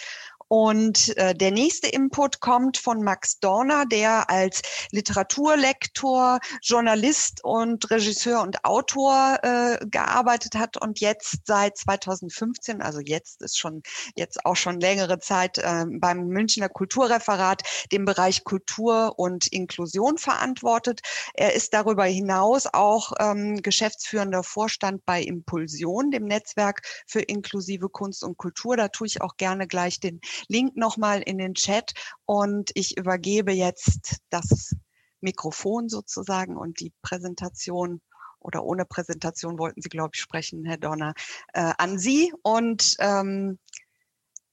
[0.57, 4.63] Und äh, der nächste Input kommt von Max Dorner, der als
[4.93, 13.43] Literaturlektor, Journalist und Regisseur und Autor äh, gearbeitet hat und jetzt seit 2015, also jetzt
[13.43, 13.83] ist schon
[14.15, 21.01] jetzt auch schon längere Zeit äh, beim Münchner Kulturreferat den Bereich Kultur und Inklusion verantwortet.
[21.35, 28.23] Er ist darüber hinaus auch ähm, geschäftsführender Vorstand bei Impulsion, dem Netzwerk für inklusive Kunst
[28.23, 28.77] und Kultur.
[28.77, 31.93] Da tue ich auch gerne gleich den Link nochmal in den Chat
[32.27, 34.75] und ich übergebe jetzt das
[35.21, 38.01] Mikrofon sozusagen und die Präsentation
[38.45, 41.15] oder ohne Präsentation wollten Sie, glaube ich, sprechen, Herr Donner,
[41.55, 42.33] äh, an Sie.
[42.43, 43.59] Und ähm,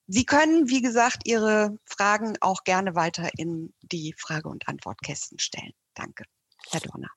[0.08, 5.73] Sie können, wie gesagt, Ihre Fragen auch gerne weiter in die Frage- und Antwortkästen stellen.
[5.93, 6.23] Danke,
[6.69, 7.10] Herr Donner.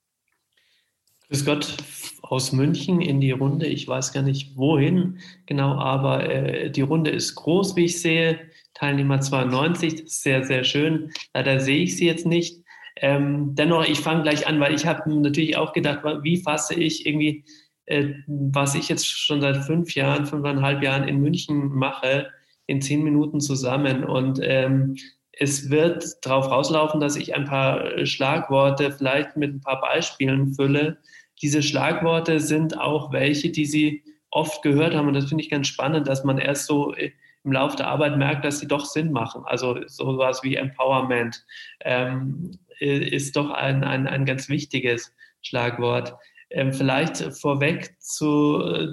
[1.28, 1.76] Grüß Gott
[2.22, 3.66] aus München in die Runde.
[3.66, 8.38] Ich weiß gar nicht wohin genau, aber äh, die Runde ist groß, wie ich sehe.
[8.74, 11.10] Teilnehmer 92, das ist sehr, sehr schön.
[11.32, 12.62] Leider sehe ich sie jetzt nicht.
[12.96, 17.06] Ähm, dennoch, ich fange gleich an, weil ich habe natürlich auch gedacht, wie fasse ich
[17.06, 17.44] irgendwie,
[17.86, 22.30] äh, was ich jetzt schon seit fünf Jahren, fünfeinhalb Jahren in München mache,
[22.66, 24.04] in zehn Minuten zusammen.
[24.04, 24.96] Und ähm,
[25.38, 30.98] es wird darauf rauslaufen, dass ich ein paar Schlagworte vielleicht mit ein paar Beispielen fülle.
[31.42, 35.08] Diese Schlagworte sind auch welche, die Sie oft gehört haben.
[35.08, 37.12] Und das finde ich ganz spannend, dass man erst so äh,
[37.44, 39.42] im Laufe der Arbeit merkt, dass sie doch Sinn machen.
[39.44, 41.44] Also sowas wie Empowerment
[41.80, 46.14] ähm, ist doch ein, ein, ein ganz wichtiges Schlagwort.
[46.50, 48.88] Ähm, vielleicht vorweg zu äh,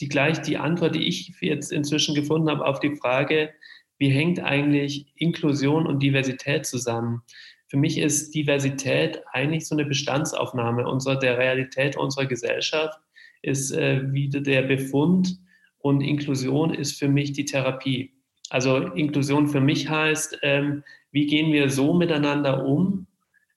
[0.00, 3.50] die gleich die Antwort, die ich jetzt inzwischen gefunden habe auf die Frage,
[3.98, 7.22] wie hängt eigentlich Inklusion und Diversität zusammen?
[7.68, 12.98] für mich ist Diversität eigentlich so eine Bestandsaufnahme unserer, der Realität unserer Gesellschaft,
[13.42, 15.38] ist äh, wieder der Befund
[15.78, 18.12] und Inklusion ist für mich die Therapie.
[18.50, 23.06] Also Inklusion für mich heißt, ähm, wie gehen wir so miteinander um,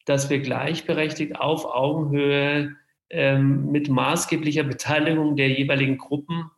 [0.06, 2.76] dass wir gleichberechtigt auf Augenhöhe
[3.12, 6.50] ähm, mit maßgeblicher Beteiligung der jeweiligen Gruppen,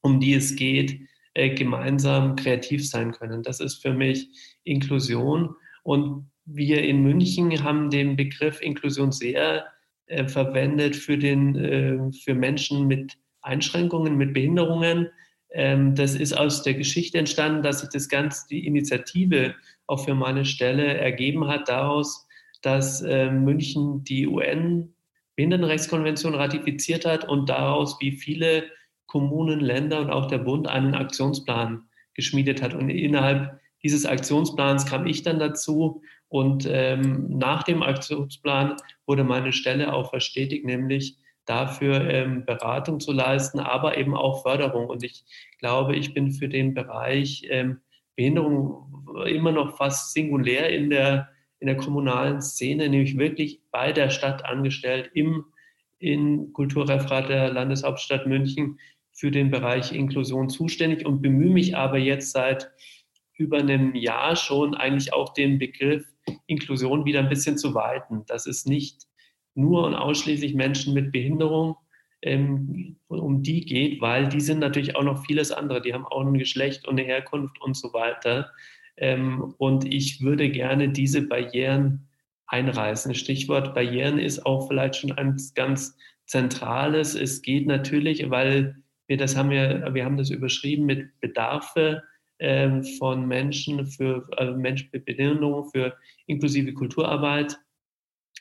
[0.00, 1.00] um die es geht,
[1.34, 3.42] gemeinsam kreativ sein können.
[3.42, 4.28] Das ist für mich
[4.64, 5.54] Inklusion.
[5.82, 9.66] Und wir in München haben den Begriff Inklusion sehr
[10.06, 15.08] äh, verwendet für, den, äh, für Menschen mit Einschränkungen, mit Behinderungen.
[15.50, 19.54] Ähm, das ist aus der Geschichte entstanden, dass sich das Ganze, die Initiative
[19.86, 22.26] auch für meine Stelle ergeben hat, daraus,
[22.62, 28.64] dass äh, München die UN-Behindertenrechtskonvention ratifiziert hat und daraus, wie viele
[29.12, 31.82] Kommunen, Länder und auch der Bund einen Aktionsplan
[32.14, 32.72] geschmiedet hat.
[32.72, 39.52] Und innerhalb dieses Aktionsplans kam ich dann dazu und ähm, nach dem Aktionsplan wurde meine
[39.52, 44.86] Stelle auch verstetigt, nämlich dafür ähm, Beratung zu leisten, aber eben auch Förderung.
[44.86, 45.24] Und ich
[45.58, 47.82] glaube, ich bin für den Bereich ähm,
[48.16, 54.08] Behinderung immer noch fast singulär in der, in der kommunalen Szene, nämlich wirklich bei der
[54.08, 55.44] Stadt angestellt, im
[55.98, 58.78] in Kulturreferat der Landeshauptstadt München
[59.12, 62.70] für den Bereich Inklusion zuständig und bemühe mich aber jetzt seit
[63.36, 66.04] über einem Jahr schon eigentlich auch den Begriff
[66.46, 68.24] Inklusion wieder ein bisschen zu weiten.
[68.26, 69.06] Das ist nicht
[69.54, 71.76] nur und ausschließlich Menschen mit Behinderung,
[72.22, 75.82] ähm, um die geht, weil die sind natürlich auch noch vieles andere.
[75.82, 78.50] Die haben auch ein Geschlecht und eine Herkunft und so weiter.
[78.96, 82.08] Ähm, und ich würde gerne diese Barrieren
[82.46, 83.14] einreißen.
[83.14, 85.96] Stichwort Barrieren ist auch vielleicht schon ein ganz
[86.26, 87.14] zentrales.
[87.14, 88.81] Es geht natürlich, weil
[89.12, 92.02] wir das haben wir, wir haben das überschrieben mit Bedarfe
[92.38, 95.94] ähm, von Menschen für also Menschen mit Behinderung für
[96.24, 97.58] inklusive Kulturarbeit.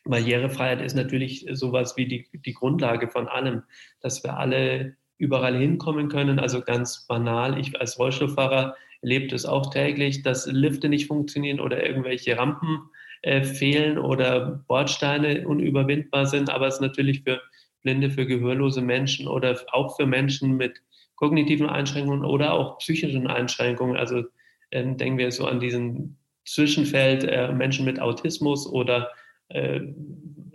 [0.05, 3.63] Barrierefreiheit ist natürlich sowas wie die, die Grundlage von allem,
[3.99, 6.39] dass wir alle überall hinkommen können.
[6.39, 11.85] Also ganz banal, ich als Rollstuhlfahrer erlebe es auch täglich, dass Lifte nicht funktionieren oder
[11.85, 12.83] irgendwelche Rampen
[13.23, 16.49] äh, fehlen oder Bordsteine unüberwindbar sind.
[16.49, 17.41] Aber es ist natürlich für
[17.81, 20.81] Blinde, für gehörlose Menschen oder auch für Menschen mit
[21.15, 23.97] kognitiven Einschränkungen oder auch psychischen Einschränkungen.
[23.97, 24.23] Also
[24.71, 29.11] äh, denken wir so an diesen Zwischenfeld äh, Menschen mit Autismus oder
[29.49, 29.81] äh,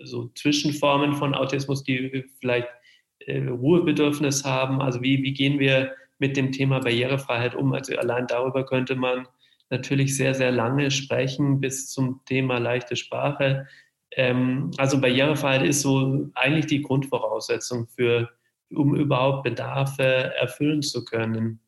[0.03, 2.69] so Zwischenformen von Autismus, die vielleicht
[3.21, 4.81] äh, Ruhebedürfnis haben.
[4.81, 7.73] Also wie, wie gehen wir mit dem Thema Barrierefreiheit um?
[7.73, 9.29] Also allein darüber könnte man
[9.71, 13.67] natürlich sehr, sehr lange sprechen bis zum Thema leichte Sprache.
[14.17, 18.31] Ähm, also Barrierefreiheit ist so eigentlich die Grundvoraussetzung für,
[18.75, 21.61] um überhaupt Bedarfe erfüllen zu können.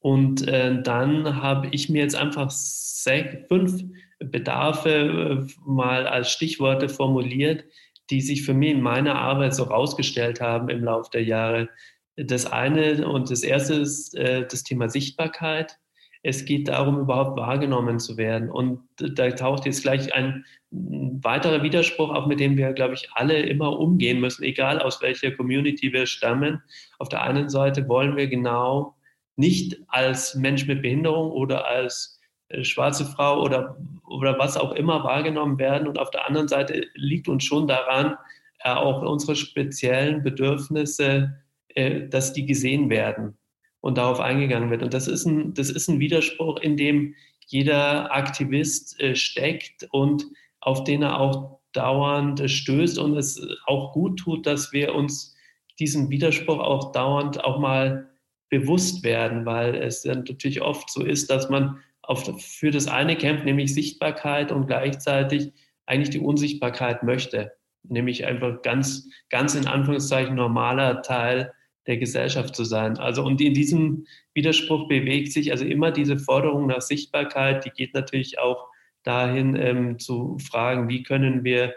[0.00, 3.82] Und äh, dann habe ich mir jetzt einfach sechs, fünf
[4.18, 7.64] Bedarfe äh, mal als Stichworte formuliert,
[8.10, 11.70] die sich für mich in meiner Arbeit so rausgestellt haben im Laufe der Jahre.
[12.16, 15.78] Das eine und das erste ist äh, das Thema Sichtbarkeit.
[16.26, 18.50] Es geht darum, überhaupt wahrgenommen zu werden.
[18.50, 23.40] Und da taucht jetzt gleich ein weiterer Widerspruch auf, mit dem wir, glaube ich, alle
[23.40, 26.62] immer umgehen müssen, egal aus welcher Community wir stammen.
[26.98, 28.96] Auf der einen Seite wollen wir genau
[29.36, 33.76] nicht als Mensch mit Behinderung oder als äh, schwarze Frau oder,
[34.08, 35.86] oder was auch immer wahrgenommen werden.
[35.86, 38.16] Und auf der anderen Seite liegt uns schon daran,
[38.60, 41.34] äh, auch unsere speziellen Bedürfnisse,
[41.68, 43.36] äh, dass die gesehen werden
[43.84, 44.82] und darauf eingegangen wird.
[44.82, 47.14] Und das ist ein, das ist ein Widerspruch, in dem
[47.46, 50.24] jeder Aktivist äh, steckt und
[50.60, 55.36] auf den er auch dauernd äh, stößt und es auch gut tut, dass wir uns
[55.78, 58.08] diesem Widerspruch auch dauernd auch mal
[58.48, 63.16] bewusst werden, weil es dann natürlich oft so ist, dass man auf, für das eine
[63.16, 65.52] kämpft, nämlich Sichtbarkeit und gleichzeitig
[65.84, 71.52] eigentlich die Unsichtbarkeit möchte, nämlich einfach ganz, ganz in Anführungszeichen normaler Teil
[71.86, 72.98] der Gesellschaft zu sein.
[72.98, 77.94] Also und in diesem Widerspruch bewegt sich also immer diese Forderung nach Sichtbarkeit, die geht
[77.94, 78.68] natürlich auch
[79.02, 81.74] dahin ähm, zu fragen, wie können wir,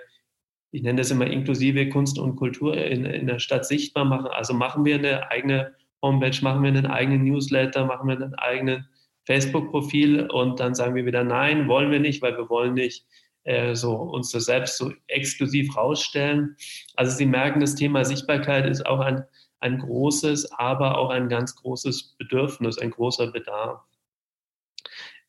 [0.72, 4.28] ich nenne das immer inklusive Kunst und Kultur in, in der Stadt sichtbar machen.
[4.28, 8.88] Also machen wir eine eigene Homepage, machen wir einen eigenen Newsletter, machen wir einen eigenen
[9.26, 13.06] Facebook-Profil und dann sagen wir wieder, nein, wollen wir nicht, weil wir wollen nicht
[13.44, 16.56] äh, so uns selbst so exklusiv rausstellen.
[16.96, 19.24] Also Sie merken, das Thema Sichtbarkeit ist auch ein
[19.60, 23.82] ein großes, aber auch ein ganz großes Bedürfnis, ein großer Bedarf.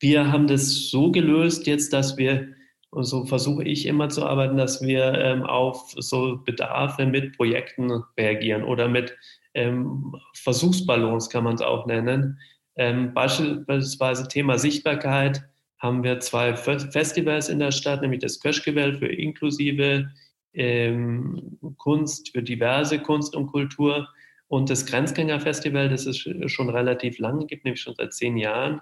[0.01, 2.49] Wir haben das so gelöst jetzt, dass wir,
[2.91, 8.05] und so versuche ich immer zu arbeiten, dass wir ähm, auf so Bedarfe mit Projekten
[8.17, 9.17] reagieren oder mit
[9.55, 12.39] ähm, Versuchsballons kann man es auch nennen.
[12.77, 15.43] Ähm, beispielsweise Thema Sichtbarkeit
[15.79, 20.11] haben wir zwei Festivals in der Stadt, nämlich das Köschgewell für inklusive
[20.55, 24.09] ähm, Kunst, für diverse Kunst und Kultur
[24.49, 28.81] und das Grenzgängerfestival, das es schon relativ lange gibt, nämlich schon seit zehn Jahren,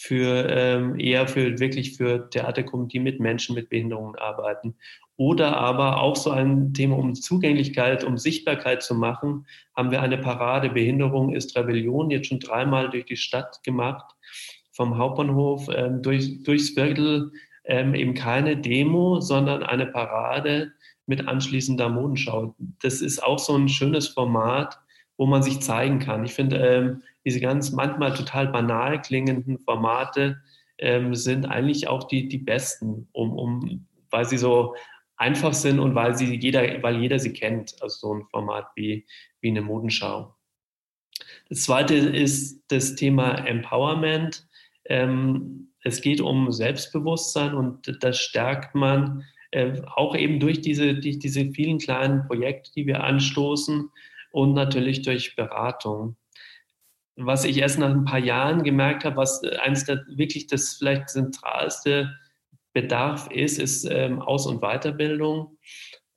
[0.00, 4.74] für ähm, eher für wirklich für Theatergruppen, die mit Menschen mit Behinderungen arbeiten.
[5.16, 10.16] Oder aber auch so ein Thema um Zugänglichkeit, um Sichtbarkeit zu machen, haben wir eine
[10.16, 14.14] Parade Behinderung ist Rebellion jetzt schon dreimal durch die Stadt gemacht,
[14.72, 17.32] vom Hauptbahnhof ähm, durch, durchs Viertel,
[17.64, 20.72] ähm, eben keine Demo, sondern eine Parade
[21.04, 22.54] mit anschließender Modenschau.
[22.80, 24.78] Das ist auch so ein schönes Format,
[25.20, 26.24] wo man sich zeigen kann.
[26.24, 30.40] Ich finde, ähm, diese ganz manchmal total banal klingenden Formate
[30.78, 34.74] ähm, sind eigentlich auch die, die besten, um, um, weil sie so
[35.18, 39.04] einfach sind und weil sie jeder, weil jeder sie kennt, also so ein Format wie,
[39.42, 40.34] wie eine Modenschau.
[41.50, 44.48] Das zweite ist das Thema Empowerment.
[44.86, 51.18] Ähm, es geht um Selbstbewusstsein und das stärkt man äh, auch eben durch diese, durch
[51.18, 53.90] diese vielen kleinen Projekte, die wir anstoßen
[54.30, 56.16] und natürlich durch Beratung
[57.26, 61.10] was ich erst nach ein paar Jahren gemerkt habe, was eines der wirklich das vielleicht
[61.10, 62.16] zentralste
[62.72, 65.58] Bedarf ist, ist ähm, Aus- und Weiterbildung.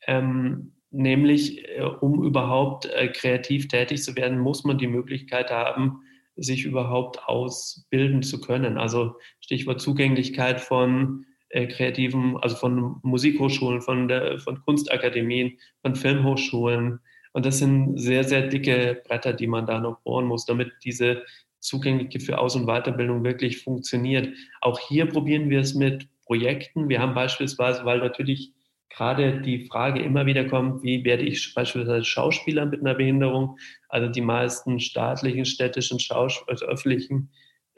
[0.06, 6.02] Ähm, nämlich, äh, um überhaupt äh, kreativ tätig zu werden, muss man die Möglichkeit haben,
[6.36, 8.78] sich überhaupt ausbilden zu können.
[8.78, 16.99] Also Stichwort Zugänglichkeit von äh, kreativen, also von Musikhochschulen, von, der, von Kunstakademien, von Filmhochschulen,
[17.34, 21.24] und das sind sehr, sehr dicke Bretter, die man da noch bohren muss, damit diese
[21.60, 24.30] zugängliche für Aus- und Weiterbildung wirklich funktioniert.
[24.62, 26.89] Auch hier probieren wir es mit Projekten.
[26.89, 28.54] Wir haben beispielsweise, weil natürlich
[28.89, 33.58] gerade die Frage immer wieder kommt, wie werde ich beispielsweise Schauspieler mit einer Behinderung?
[33.89, 37.30] Also die meisten staatlichen, städtischen, Schaus also öffentlichen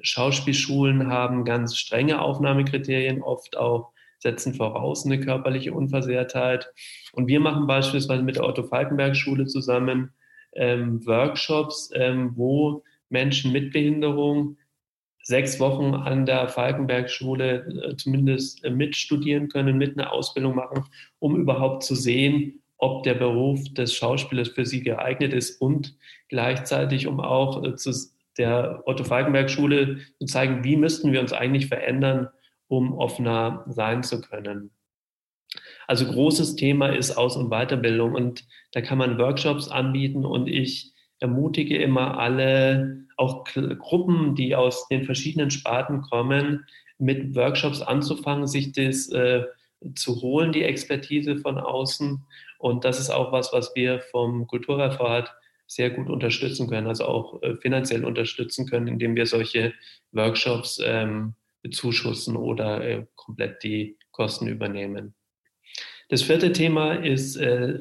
[0.01, 3.93] Schauspielschulen haben ganz strenge Aufnahmekriterien, oft auch
[4.25, 6.73] setzen voraus eine körperliche Unversehrtheit.
[7.13, 10.13] Und wir machen beispielsweise mit der Otto Falkenberg Schule zusammen
[10.53, 14.57] ähm, Workshops, ähm, wo Menschen mit Behinderung
[15.21, 20.85] sechs Wochen an der Falkenberg Schule äh, zumindest äh, mitstudieren können, mit einer Ausbildung machen,
[21.19, 25.95] um überhaupt zu sehen, ob der Beruf des Schauspielers für sie geeignet ist und
[26.29, 27.91] gleichzeitig, um auch äh, zu
[28.37, 32.27] der Otto Falkenberg Schule zu zeigen, wie müssten wir uns eigentlich verändern,
[32.67, 34.71] um offener sein zu können.
[35.87, 40.93] Also großes Thema ist Aus- und Weiterbildung und da kann man Workshops anbieten und ich
[41.19, 46.65] ermutige immer alle, auch Gruppen, die aus den verschiedenen Sparten kommen,
[46.97, 49.45] mit Workshops anzufangen, sich das äh,
[49.95, 52.25] zu holen, die Expertise von außen.
[52.57, 55.33] Und das ist auch was, was wir vom Kulturreferat
[55.67, 59.73] sehr gut unterstützen können, also auch äh, finanziell unterstützen können, indem wir solche
[60.11, 61.33] Workshops ähm,
[61.65, 65.15] bezuschussen oder äh, komplett die Kosten übernehmen.
[66.09, 67.79] Das vierte Thema ist, äh,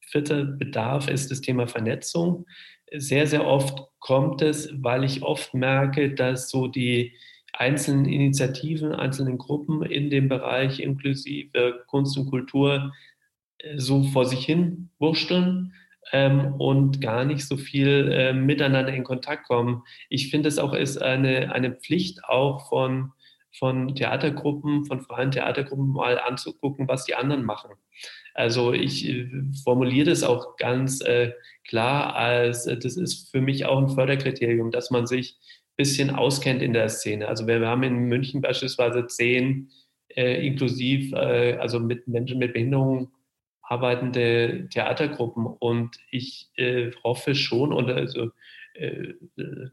[0.00, 2.46] vierter Bedarf ist das Thema Vernetzung.
[2.90, 7.12] Sehr, sehr oft kommt es, weil ich oft merke, dass so die
[7.52, 12.90] einzelnen Initiativen, einzelnen Gruppen in dem Bereich inklusive Kunst und Kultur
[13.58, 15.74] äh, so vor sich hin wursteln
[16.12, 19.82] ähm, und gar nicht so viel äh, miteinander in Kontakt kommen.
[20.08, 23.12] Ich finde es auch ist eine, eine Pflicht auch von,
[23.52, 27.70] von Theatergruppen, von freien Theatergruppen mal anzugucken, was die anderen machen.
[28.34, 29.28] Also ich äh,
[29.64, 31.32] formuliere das auch ganz äh,
[31.66, 36.10] klar als, äh, das ist für mich auch ein Förderkriterium, dass man sich ein bisschen
[36.10, 37.28] auskennt in der Szene.
[37.28, 39.70] Also wir, wir haben in München beispielsweise zehn
[40.08, 43.12] äh, inklusiv, also mit Menschen mit Behinderungen
[43.70, 45.46] arbeitende Theatergruppen.
[45.46, 48.30] Und ich äh, hoffe schon, und also
[48.74, 49.14] äh,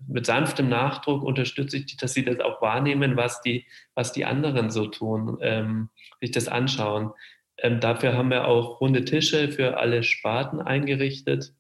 [0.07, 4.69] mit sanftem Nachdruck unterstütze ich, dass sie das auch wahrnehmen, was die, was die anderen
[4.69, 5.89] so tun, ähm,
[6.21, 7.11] sich das anschauen.
[7.57, 11.53] Ähm, dafür haben wir auch runde Tische für alle Sparten eingerichtet,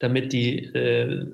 [0.00, 1.26] damit die, äh,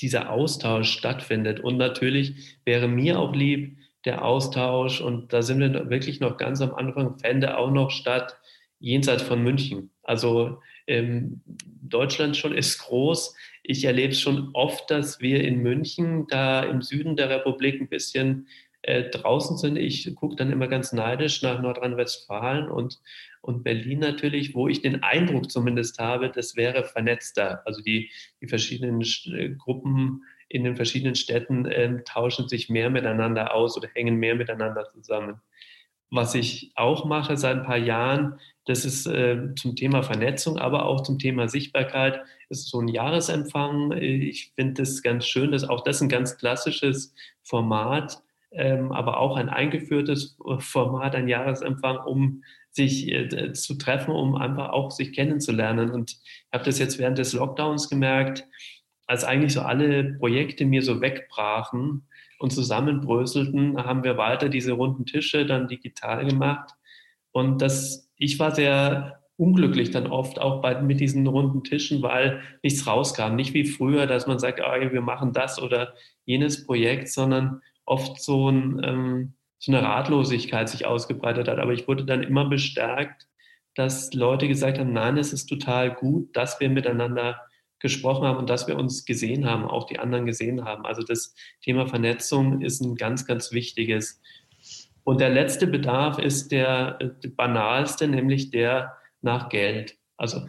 [0.00, 1.60] dieser Austausch stattfindet.
[1.60, 6.60] Und natürlich wäre mir auch lieb, der Austausch, und da sind wir wirklich noch ganz
[6.60, 8.36] am Anfang, fände auch noch statt,
[8.82, 9.90] jenseits von München.
[10.02, 11.40] Also ähm,
[11.82, 13.34] Deutschland schon ist groß.
[13.62, 17.88] Ich erlebe es schon oft, dass wir in München, da im Süden der Republik, ein
[17.88, 18.48] bisschen
[18.82, 19.76] äh, draußen sind.
[19.76, 23.00] Ich gucke dann immer ganz neidisch nach Nordrhein-Westfalen und,
[23.40, 27.62] und Berlin natürlich, wo ich den Eindruck zumindest habe, das wäre vernetzter.
[27.64, 28.10] Also die,
[28.40, 33.88] die verschiedenen äh, Gruppen in den verschiedenen Städten äh, tauschen sich mehr miteinander aus oder
[33.94, 35.40] hängen mehr miteinander zusammen.
[36.14, 40.84] Was ich auch mache seit ein paar Jahren, das ist äh, zum Thema Vernetzung, aber
[40.84, 42.20] auch zum Thema Sichtbarkeit.
[42.50, 43.92] Das ist so ein Jahresempfang.
[43.92, 49.36] Ich finde das ganz schön, dass auch das ein ganz klassisches Format, ähm, aber auch
[49.36, 52.42] ein eingeführtes Format, ein Jahresempfang, um
[52.72, 55.92] sich äh, zu treffen, um einfach auch sich kennenzulernen.
[55.92, 58.46] Und ich habe das jetzt während des Lockdowns gemerkt,
[59.06, 62.06] als eigentlich so alle Projekte mir so wegbrachen
[62.42, 66.70] und zusammenbröselten, haben wir weiter diese runden Tische dann digital gemacht.
[67.30, 72.42] Und das, ich war sehr unglücklich dann oft auch bei, mit diesen runden Tischen, weil
[72.62, 73.34] nichts rauskam.
[73.34, 78.20] Nicht wie früher, dass man sagt, ah, wir machen das oder jenes Projekt, sondern oft
[78.22, 81.58] so, ein, ähm, so eine Ratlosigkeit sich ausgebreitet hat.
[81.58, 83.26] Aber ich wurde dann immer bestärkt,
[83.74, 87.40] dass Leute gesagt haben, nein, es ist total gut, dass wir miteinander
[87.82, 90.86] gesprochen haben und dass wir uns gesehen haben, auch die anderen gesehen haben.
[90.86, 94.20] Also das Thema Vernetzung ist ein ganz, ganz wichtiges.
[95.04, 99.96] Und der letzte Bedarf ist der, äh, banalste, nämlich der nach Geld.
[100.16, 100.42] Also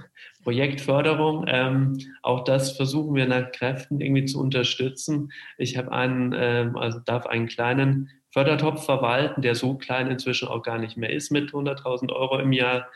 [0.44, 5.32] Projektförderung, ähm, auch das versuchen wir nach Kräften irgendwie zu unterstützen.
[5.58, 10.62] Ich habe einen, ähm, also darf einen kleinen Fördertopf verwalten, der so klein inzwischen auch
[10.62, 12.88] gar nicht mehr ist mit 100.000 Euro im Jahr.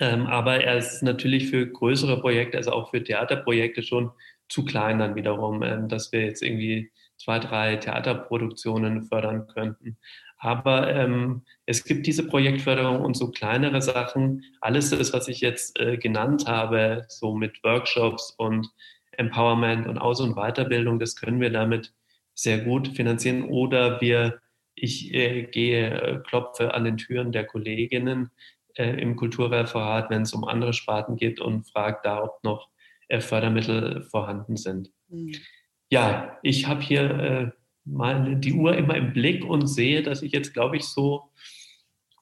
[0.00, 4.10] Ähm, aber er ist natürlich für größere Projekte, also auch für Theaterprojekte schon
[4.48, 9.96] zu klein dann wiederum, ähm, dass wir jetzt irgendwie zwei, drei Theaterproduktionen fördern könnten.
[10.38, 14.44] Aber ähm, es gibt diese Projektförderung und so kleinere Sachen.
[14.60, 18.68] Alles das, was ich jetzt äh, genannt habe, so mit Workshops und
[19.12, 21.94] Empowerment und Aus- und Weiterbildung, das können wir damit
[22.34, 23.44] sehr gut finanzieren.
[23.44, 24.40] Oder wir,
[24.74, 28.30] ich äh, gehe, äh, klopfe an den Türen der Kolleginnen
[28.74, 32.68] äh, im Kulturreferat, wenn es um andere Sparten geht und frage da, ob noch
[33.08, 34.90] äh, Fördermittel vorhanden sind.
[35.08, 35.34] Mhm.
[35.90, 37.50] Ja, ich habe hier äh,
[37.84, 41.30] mal die Uhr immer im Blick und sehe, dass ich jetzt, glaube ich, so.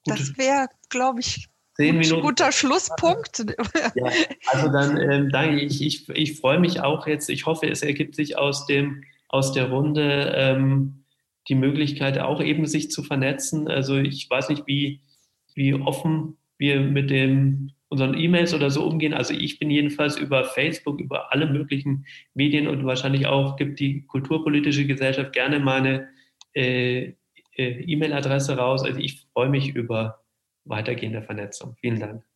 [0.05, 1.49] Das wäre, glaube ich,
[1.79, 3.45] ein guter Schlusspunkt.
[3.95, 4.11] Ja,
[4.47, 7.31] also dann ähm, danke ich, ich, ich freue mich auch jetzt.
[7.31, 11.05] Ich hoffe, es ergibt sich aus, dem, aus der Runde ähm,
[11.49, 13.69] die Möglichkeit, auch eben sich zu vernetzen.
[13.69, 15.01] Also ich weiß nicht, wie,
[15.55, 19.13] wie offen wir mit dem unseren E-Mails oder so umgehen.
[19.13, 24.07] Also ich bin jedenfalls über Facebook, über alle möglichen Medien und wahrscheinlich auch gibt die
[24.07, 26.09] kulturpolitische Gesellschaft gerne meine
[26.55, 27.13] äh,
[27.57, 28.83] äh, E-Mail-Adresse raus.
[28.83, 30.23] Also ich freue mich über
[30.65, 31.77] weitergehende Vernetzung.
[31.81, 32.32] Vielen Dank.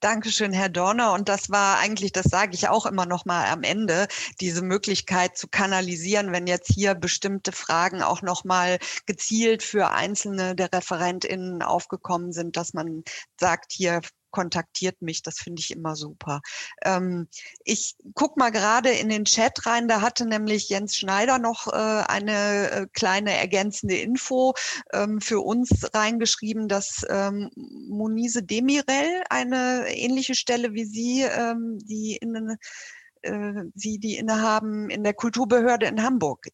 [0.00, 1.12] Dankeschön, Herr Dorner.
[1.14, 4.08] Und das war eigentlich, das sage ich auch immer noch mal am Ende,
[4.40, 10.54] diese Möglichkeit zu kanalisieren, wenn jetzt hier bestimmte Fragen auch noch mal gezielt für einzelne
[10.54, 13.04] der ReferentInnen aufgekommen sind, dass man
[13.40, 15.22] sagt, hier kontaktiert mich.
[15.22, 16.40] Das finde ich immer super.
[16.84, 17.28] Ähm,
[17.64, 19.88] ich gucke mal gerade in den Chat rein.
[19.88, 24.54] Da hatte nämlich Jens Schneider noch äh, eine äh, kleine ergänzende Info
[24.92, 32.16] ähm, für uns reingeschrieben, dass ähm, Monise Demirel eine ähnliche Stelle wie Sie, ähm, die
[32.16, 32.56] in
[33.22, 36.46] äh, Sie die innehaben in der Kulturbehörde in Hamburg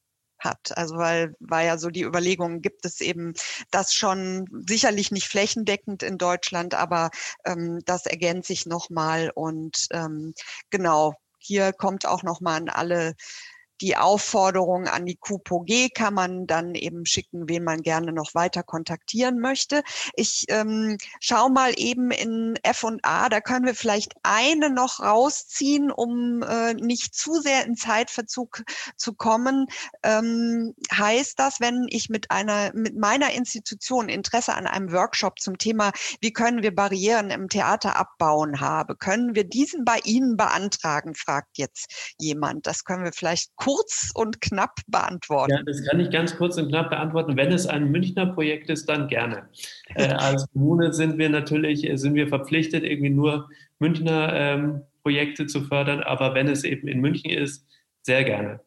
[0.44, 0.76] hat.
[0.76, 3.34] Also weil war ja so die Überlegung, gibt es eben
[3.70, 7.10] das schon sicherlich nicht flächendeckend in Deutschland, aber
[7.44, 10.34] ähm, das ergänzt sich nochmal und ähm,
[10.70, 13.14] genau, hier kommt auch nochmal an alle
[13.80, 18.62] die Aufforderung an die QPOG kann man dann eben schicken, wen man gerne noch weiter
[18.62, 19.82] kontaktieren möchte.
[20.14, 26.42] Ich ähm, schaue mal eben in F&A, da können wir vielleicht eine noch rausziehen, um
[26.42, 28.62] äh, nicht zu sehr in Zeitverzug
[28.96, 29.66] zu kommen.
[30.02, 35.58] Ähm, heißt das, wenn ich mit einer, mit meiner Institution Interesse an einem Workshop zum
[35.58, 41.14] Thema, wie können wir Barrieren im Theater abbauen habe, können wir diesen bei Ihnen beantragen,
[41.14, 42.66] fragt jetzt jemand.
[42.66, 45.52] Das können wir vielleicht kurz kurz und knapp beantworten?
[45.52, 47.36] Ja, das kann ich ganz kurz und knapp beantworten.
[47.36, 49.48] Wenn es ein Münchner Projekt ist, dann gerne.
[49.94, 53.48] Äh, als Kommune sind wir natürlich äh, sind wir verpflichtet, irgendwie nur
[53.78, 56.02] Münchner ähm, Projekte zu fördern.
[56.02, 57.66] Aber wenn es eben in München ist,
[58.02, 58.60] sehr gerne.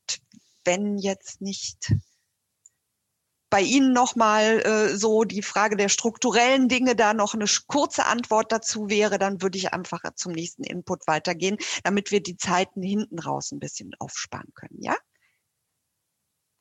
[0.63, 1.93] wenn jetzt nicht
[3.55, 8.51] bei Ihnen nochmal äh, so die Frage der strukturellen Dinge da noch eine kurze Antwort
[8.51, 13.17] dazu wäre, dann würde ich einfach zum nächsten Input weitergehen, damit wir die Zeiten hinten
[13.17, 14.81] raus ein bisschen aufsparen können.
[14.81, 14.97] Ja?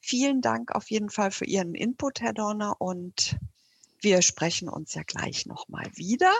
[0.03, 3.39] Vielen Dank auf jeden Fall für Ihren Input, Herr Dorner, und
[4.01, 6.33] wir sprechen uns ja gleich nochmal wieder.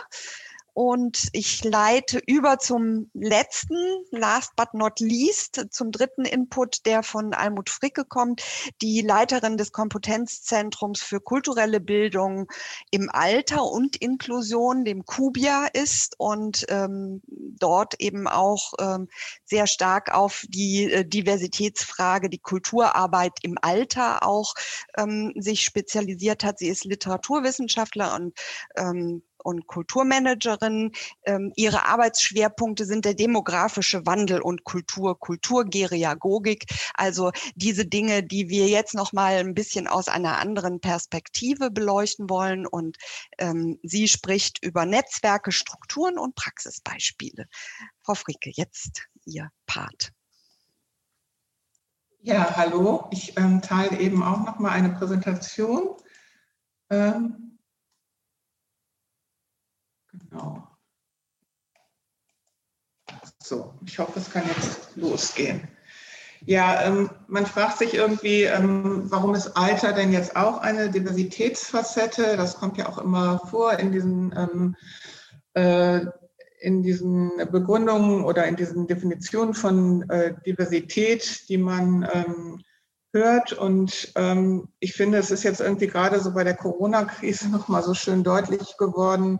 [0.75, 3.77] Und ich leite über zum letzten,
[4.11, 8.43] last but not least, zum dritten Input, der von Almut Fricke kommt,
[8.81, 12.51] die Leiterin des Kompetenzzentrums für kulturelle Bildung
[12.91, 19.07] im Alter und Inklusion, dem KUBIA ist und ähm, dort eben auch ähm,
[19.45, 24.53] sehr stark auf die äh, Diversitätsfrage, die Kulturarbeit im Alter auch
[24.97, 26.59] ähm, sich spezialisiert hat.
[26.59, 28.37] Sie ist Literaturwissenschaftler und
[28.75, 30.91] ähm, und Kulturmanagerin.
[31.23, 36.65] Ähm, ihre Arbeitsschwerpunkte sind der demografische Wandel und Kultur, Kulturgeriagogik.
[36.95, 42.29] Also diese Dinge, die wir jetzt noch mal ein bisschen aus einer anderen Perspektive beleuchten
[42.29, 42.65] wollen.
[42.65, 42.97] Und
[43.37, 47.45] ähm, sie spricht über Netzwerke, Strukturen und Praxisbeispiele.
[48.01, 50.11] Frau Fricke, jetzt Ihr Part.
[52.21, 53.07] Ja, hallo.
[53.11, 55.95] Ich ähm, teile eben auch noch mal eine Präsentation.
[56.89, 57.54] Ähm,
[60.29, 60.67] Genau.
[63.41, 65.67] So, ich hoffe, es kann jetzt losgehen.
[66.45, 72.37] Ja, ähm, man fragt sich irgendwie, ähm, warum ist Alter denn jetzt auch eine Diversitätsfacette?
[72.37, 74.75] Das kommt ja auch immer vor in diesen, ähm,
[75.53, 76.05] äh,
[76.59, 82.61] in diesen Begründungen oder in diesen Definitionen von äh, Diversität, die man ähm,
[83.11, 83.53] hört.
[83.53, 87.93] Und ähm, ich finde, es ist jetzt irgendwie gerade so bei der Corona-Krise nochmal so
[87.93, 89.39] schön deutlich geworden,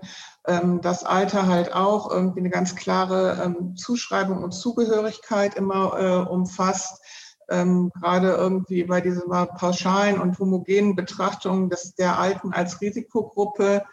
[0.82, 7.02] das Alter halt auch irgendwie eine ganz klare ähm, Zuschreibung und Zugehörigkeit immer äh, umfasst.
[7.50, 13.84] Ähm, gerade irgendwie bei dieser pauschalen und homogenen Betrachtung des, der Alten als Risikogruppe.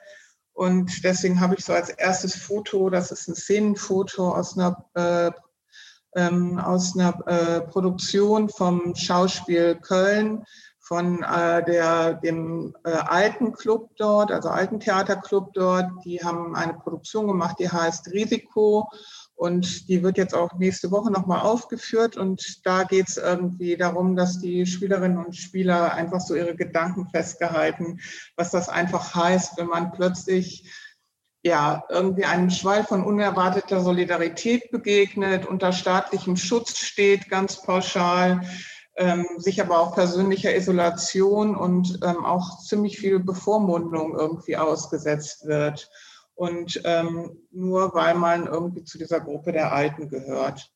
[0.55, 5.31] Und deswegen habe ich so als erstes Foto, das ist ein Szenenfoto aus einer, äh,
[6.15, 10.45] ähm, aus einer äh, Produktion vom Schauspiel Köln,
[10.93, 15.87] von äh, der, dem äh, alten Club dort, also alten Theaterclub dort.
[16.05, 18.91] Die haben eine Produktion gemacht, die heißt Risiko.
[19.35, 22.19] Und die wird jetzt auch nächste Woche nochmal aufgeführt.
[22.19, 27.09] Und da geht es irgendwie darum, dass die Spielerinnen und Spieler einfach so ihre Gedanken
[27.09, 27.99] festgehalten,
[28.37, 30.71] was das einfach heißt, wenn man plötzlich
[31.43, 38.43] ja, irgendwie einem Schwall von unerwarteter Solidarität begegnet, unter staatlichem Schutz steht, ganz pauschal,
[38.97, 45.91] ähm, sich aber auch persönlicher Isolation und ähm, auch ziemlich viel Bevormundung irgendwie ausgesetzt wird.
[46.35, 50.71] Und ähm, nur weil man irgendwie zu dieser Gruppe der Alten gehört.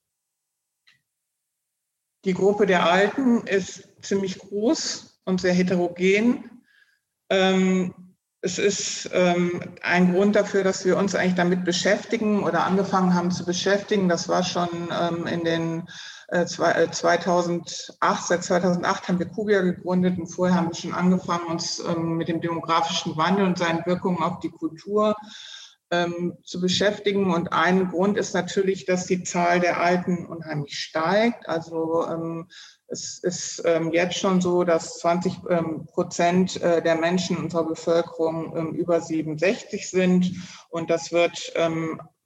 [2.24, 6.62] Die Gruppe der Alten ist ziemlich groß und sehr heterogen.
[7.30, 7.94] Ähm,
[8.40, 13.30] es ist ähm, ein Grund dafür, dass wir uns eigentlich damit beschäftigen oder angefangen haben
[13.30, 14.08] zu beschäftigen.
[14.08, 15.88] Das war schon ähm, in den
[16.28, 21.78] 2008, äh, seit 2008 haben wir Kubia gegründet und vorher haben wir schon angefangen, uns
[21.78, 25.14] ähm, mit dem demografischen Wandel und seinen Wirkungen auf die Kultur
[25.92, 27.32] ähm, zu beschäftigen.
[27.32, 31.48] Und ein Grund ist natürlich, dass die Zahl der Alten unheimlich steigt.
[31.48, 32.48] Also ähm,
[32.88, 35.42] es ist jetzt schon so, dass 20
[35.92, 40.32] Prozent äh, der Menschen unserer Bevölkerung über 67 sind.
[40.70, 41.52] Und das wird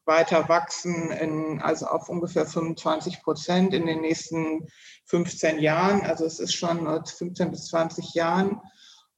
[0.05, 4.67] weiter wachsen, in, also auf ungefähr 25 Prozent in den nächsten
[5.07, 6.03] 15 Jahren.
[6.03, 8.61] Also es ist schon 15 bis 20 Jahren.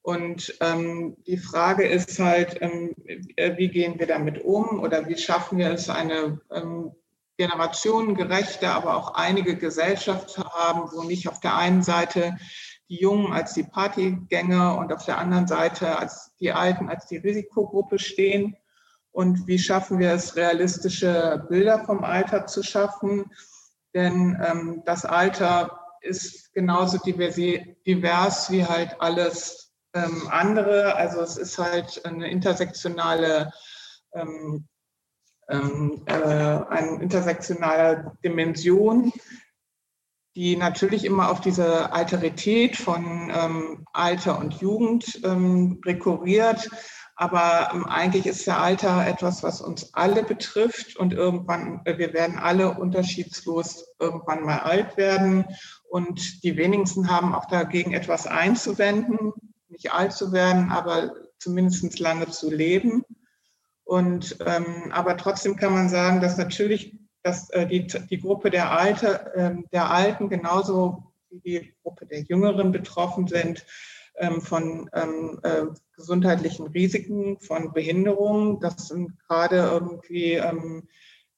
[0.03, 5.59] Und ähm, die Frage ist halt, ähm, wie gehen wir damit um oder wie schaffen
[5.59, 6.91] wir es, eine ähm,
[7.37, 12.37] generationengerechte, aber auch einige Gesellschaft zu haben, wo nicht auf der einen Seite
[12.89, 17.17] die Jungen als die Partygänger und auf der anderen Seite als die Alten als die
[17.17, 18.57] Risikogruppe stehen
[19.13, 23.31] und wie schaffen wir es, realistische Bilder vom Alter zu schaffen.
[23.95, 30.97] Denn ähm, das Alter ist genauso divers wie halt alles ähm, andere.
[30.97, 33.53] Also es ist halt eine intersektionale,
[34.15, 34.67] ähm,
[35.49, 39.13] ähm äh, eine intersektionale Dimension,
[40.35, 46.71] die natürlich immer auf diese Alterität von ähm, Alter und Jugend ähm, rekurriert
[47.23, 52.13] aber ähm, eigentlich ist der Alter etwas, was uns alle betrifft und irgendwann, äh, wir
[52.13, 55.45] werden alle unterschiedslos irgendwann mal alt werden
[55.89, 59.33] und die wenigsten haben auch dagegen etwas einzuwenden,
[59.69, 63.05] nicht alt zu werden, aber zumindest lange zu leben.
[63.85, 68.73] Und ähm, aber trotzdem kann man sagen, dass natürlich dass, äh, die, die Gruppe der,
[68.73, 73.65] Alte, äh, der Alten genauso wie die Gruppe der Jüngeren betroffen sind
[74.17, 75.67] ähm, von ähm, äh,
[76.03, 78.61] gesundheitlichen Risiken, von Behinderungen.
[78.61, 80.89] Das sind gerade irgendwie ähm,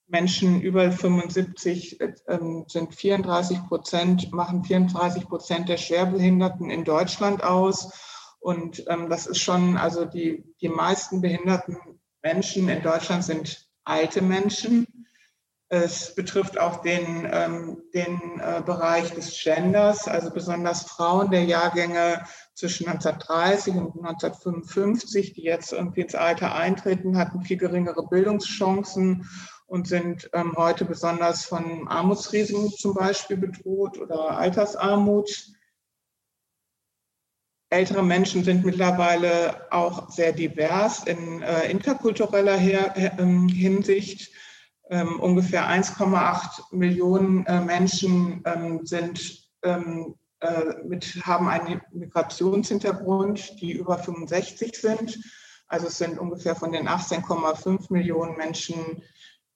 [0.06, 1.98] Menschen über 75
[2.28, 7.92] ähm, sind 34 Prozent, machen 34 Prozent der Schwerbehinderten in Deutschland aus.
[8.40, 11.78] Und ähm, das ist schon, also die, die meisten behinderten
[12.22, 14.86] Menschen in Deutschland sind alte Menschen.
[15.70, 22.22] Es betrifft auch den, ähm, den äh, Bereich des Genders, also besonders Frauen der Jahrgänge
[22.54, 29.28] zwischen 1930 und 1955, die jetzt irgendwie ins Alter eintreten, hatten viel geringere Bildungschancen
[29.66, 35.48] und sind ähm, heute besonders von Armutsrisiken zum Beispiel bedroht oder Altersarmut.
[37.70, 44.32] Ältere Menschen sind mittlerweile auch sehr divers in äh, interkultureller Her ähm, Hinsicht.
[44.90, 50.23] Ähm, ungefähr 1,8 Millionen äh, Menschen ähm, sind, ähm, äh,
[50.84, 55.18] mit, haben einen Migrationshintergrund, die über 65 sind.
[55.68, 59.02] Also es sind ungefähr von den 18,5 Millionen Menschen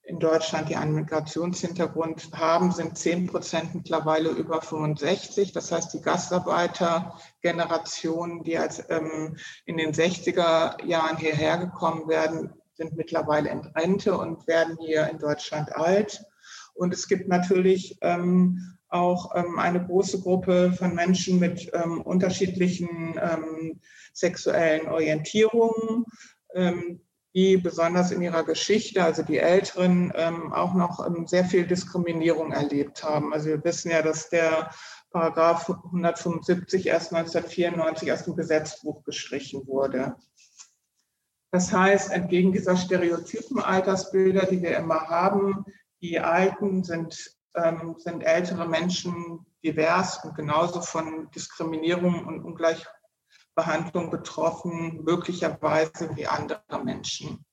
[0.08, 5.52] in Deutschland, die einen Migrationshintergrund haben, sind 10 Prozent mittlerweile über 65.
[5.52, 9.36] Das heißt, die Gastarbeitergeneration, die als ähm,
[9.66, 15.18] in den 60er Jahren hierher gekommen werden, sind mittlerweile in Rente und werden hier in
[15.18, 16.24] Deutschland alt.
[16.72, 23.18] Und es gibt natürlich ähm, auch ähm, eine große Gruppe von Menschen mit ähm, unterschiedlichen
[23.20, 23.80] ähm,
[24.12, 26.04] sexuellen Orientierungen,
[26.54, 27.00] ähm,
[27.34, 32.52] die besonders in ihrer Geschichte, also die Älteren, ähm, auch noch ähm, sehr viel Diskriminierung
[32.52, 33.32] erlebt haben.
[33.32, 34.70] Also wir wissen ja, dass der
[35.10, 40.16] Paragraph 175 erst 1994 aus dem Gesetzbuch gestrichen wurde.
[41.50, 45.64] Das heißt, entgegen dieser stereotypen Altersbilder, die wir immer haben,
[46.02, 52.86] die Alten sind, ähm, sind ältere Menschen divers und genauso von Diskriminierung und Ungleich,
[53.54, 57.44] Behandlung betroffen, möglicherweise wie andere Menschen.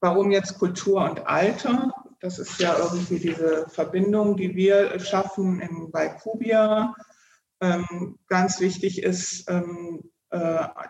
[0.00, 1.90] Warum jetzt Kultur und Alter?
[2.20, 6.94] Das ist ja irgendwie diese Verbindung, die wir schaffen in, bei Kubia.
[7.62, 10.15] Ähm, ganz wichtig ist ähm, äh,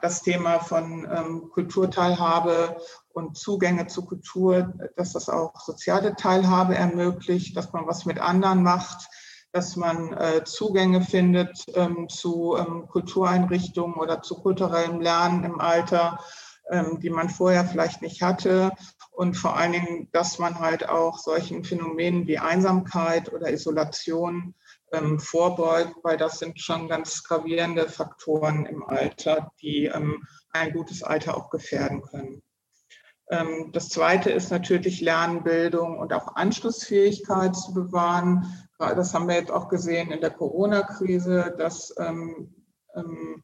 [0.02, 2.76] das Thema von ähm, Kulturteilhabe
[3.12, 8.62] und Zugänge zu Kultur, dass das auch soziale Teilhabe ermöglicht, dass man was mit anderen
[8.62, 9.08] macht,
[9.52, 16.18] dass man äh, Zugänge findet ähm, zu ähm, Kultureinrichtungen oder zu kulturellem Lernen im Alter,
[17.00, 18.72] die man vorher vielleicht nicht hatte.
[19.16, 24.54] Und vor allen Dingen, dass man halt auch solchen Phänomenen wie Einsamkeit oder Isolation
[24.92, 31.02] ähm, vorbeugt, weil das sind schon ganz gravierende Faktoren im Alter, die ähm, ein gutes
[31.02, 32.42] Alter auch gefährden können.
[33.30, 38.68] Ähm, das Zweite ist natürlich Lernbildung und auch Anschlussfähigkeit zu bewahren.
[38.78, 42.54] Das haben wir jetzt auch gesehen in der Corona-Krise, dass, ähm,
[42.94, 43.42] ähm,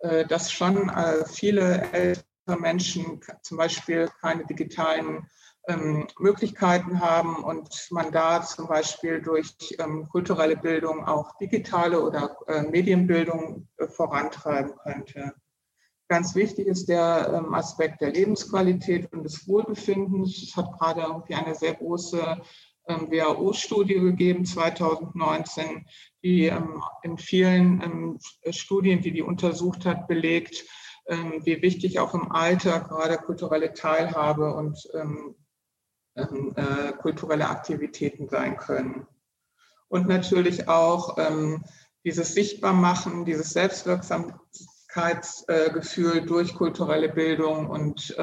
[0.00, 5.28] äh, dass schon äh, viele ältere Menschen zum Beispiel keine digitalen
[5.68, 12.36] ähm, Möglichkeiten haben und man da zum Beispiel durch ähm, kulturelle Bildung auch digitale oder
[12.46, 15.34] äh, Medienbildung äh, vorantreiben könnte.
[16.08, 20.40] Ganz wichtig ist der ähm, Aspekt der Lebensqualität und des Wohlbefindens.
[20.40, 22.40] Es hat gerade irgendwie eine sehr große
[22.86, 25.84] ähm, WHO-Studie gegeben 2019,
[26.22, 28.18] die ähm, in vielen ähm,
[28.50, 30.64] Studien, die die untersucht hat, belegt,
[31.08, 34.90] wie wichtig auch im Alter gerade kulturelle Teilhabe und
[36.14, 39.06] äh, kulturelle Aktivitäten sein können.
[39.88, 41.16] Und natürlich auch
[42.04, 48.16] dieses Sichtbarmachen, dieses Selbstwirksamkeitsgefühl durch kulturelle Bildung und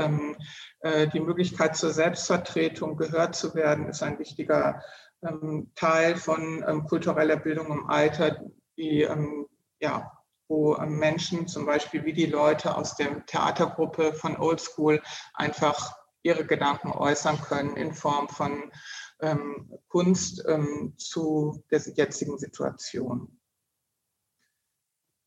[0.84, 4.84] äh, die Möglichkeit zur Selbstvertretung gehört zu werden, ist ein wichtiger
[5.26, 8.42] ähm, Teil von ähm, kultureller Bildung im Alter,
[8.76, 9.48] die, ähm,
[9.80, 10.12] ja,
[10.54, 15.02] wo Menschen zum Beispiel wie die Leute aus der Theatergruppe von Old School
[15.34, 18.72] einfach ihre Gedanken äußern können in Form von
[19.20, 23.40] ähm, Kunst ähm, zu der jetzigen Situation.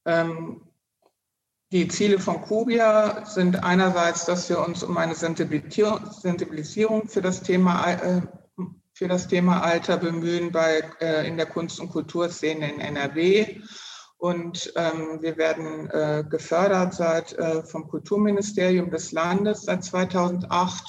[0.05, 0.63] Ähm,
[1.73, 7.91] die Ziele von Kubia sind einerseits, dass wir uns um eine Sensibilisierung für das Thema,
[7.91, 8.23] äh,
[8.93, 13.61] für das Thema Alter bemühen bei, äh, in der Kunst- und Kulturszene in NRW.
[14.19, 20.85] Und ähm, wir werden äh, gefördert seit, äh, vom Kulturministerium des Landes seit 2008.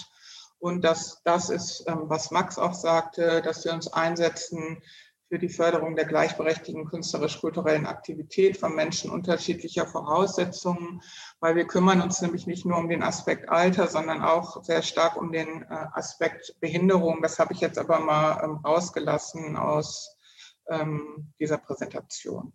[0.60, 4.82] Und das, das ist, ähm, was Max auch sagte, dass wir uns einsetzen
[5.28, 11.02] für die Förderung der gleichberechtigten künstlerisch-kulturellen Aktivität von Menschen unterschiedlicher Voraussetzungen,
[11.42, 15.18] weil wir kümmern uns nämlich nicht nur um den Aspekt Alter, sondern auch sehr stark
[15.18, 17.22] um den äh, Aspekt Behinderung.
[17.22, 20.16] Das habe ich jetzt aber mal ähm, rausgelassen aus
[20.70, 22.54] ähm, dieser Präsentation.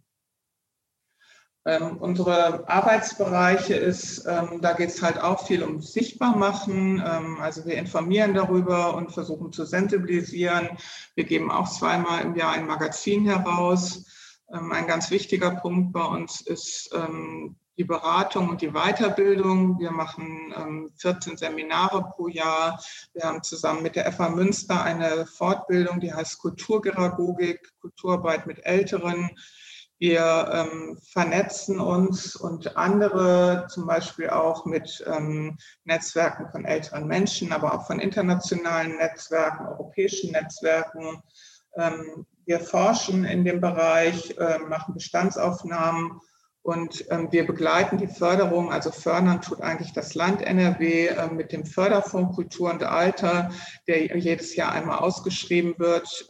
[1.64, 7.00] Ähm, unsere Arbeitsbereiche ist, ähm, da geht es halt auch viel um Sichtbarmachen.
[7.04, 10.70] Ähm, also wir informieren darüber und versuchen zu sensibilisieren.
[11.14, 14.06] Wir geben auch zweimal im Jahr ein Magazin heraus.
[14.52, 19.78] Ähm, ein ganz wichtiger Punkt bei uns ist ähm, die Beratung und die Weiterbildung.
[19.78, 22.82] Wir machen 14 ähm, Seminare pro Jahr.
[23.14, 29.30] Wir haben zusammen mit der FA Münster eine Fortbildung, die heißt Kulturgeragogik, Kulturarbeit mit Älteren.
[30.02, 37.52] Wir ähm, vernetzen uns und andere, zum Beispiel auch mit ähm, Netzwerken von älteren Menschen,
[37.52, 41.22] aber auch von internationalen Netzwerken, europäischen Netzwerken.
[41.76, 46.20] Ähm, wir forschen in dem Bereich, äh, machen Bestandsaufnahmen
[46.62, 51.52] und ähm, wir begleiten die Förderung, also fördern tut eigentlich das Land NRW äh, mit
[51.52, 53.52] dem Förderfonds Kultur und Alter,
[53.86, 56.26] der jedes Jahr einmal ausgeschrieben wird.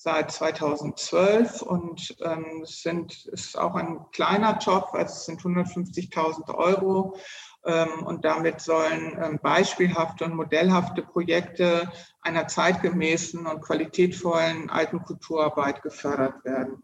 [0.00, 6.54] Seit 2012 und ähm, es sind, ist auch ein kleiner Job, also es sind 150.000
[6.54, 7.18] Euro
[7.64, 11.90] ähm, und damit sollen ähm, beispielhafte und modellhafte Projekte
[12.20, 16.80] einer zeitgemäßen und qualitätvollen alten Kulturarbeit gefördert werden.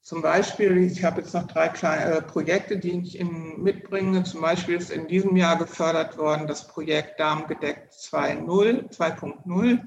[0.00, 4.24] Zum Beispiel, ich habe jetzt noch drei kleine äh, Projekte, die ich Ihnen mitbringe.
[4.24, 9.84] Zum Beispiel ist in diesem Jahr gefördert worden das Projekt Darmgedeckt 2.0.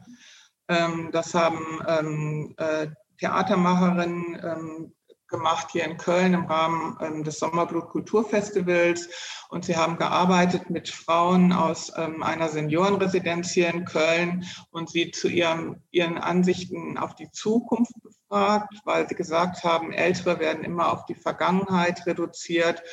[0.71, 2.87] Ähm, das haben ähm, äh,
[3.19, 4.93] Theatermacherinnen ähm,
[5.27, 9.07] gemacht hier in Köln im Rahmen des Sommerblut Kulturfestivals.
[9.49, 15.29] Und sie haben gearbeitet mit Frauen aus einer Seniorenresidenz hier in Köln und sie zu
[15.29, 21.05] ihrem, ihren Ansichten auf die Zukunft befragt, weil sie gesagt haben, Ältere werden immer auf
[21.05, 22.83] die Vergangenheit reduziert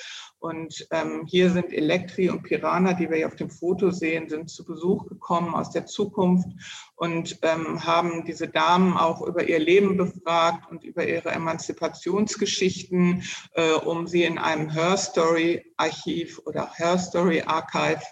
[0.40, 4.50] und ähm, hier sind Elektri und Piranha, die wir hier auf dem Foto sehen, sind
[4.50, 6.48] zu Besuch gekommen aus der Zukunft
[6.94, 13.24] und ähm, haben diese Damen auch über ihr Leben befragt und über ihre Emanzipationsgeschichten,
[13.54, 18.02] äh, um sie in einem Her Story Archiv oder Her Story Archive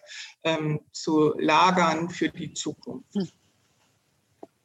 [0.43, 3.15] ähm, zu lagern für die Zukunft.
[3.15, 3.29] Hm.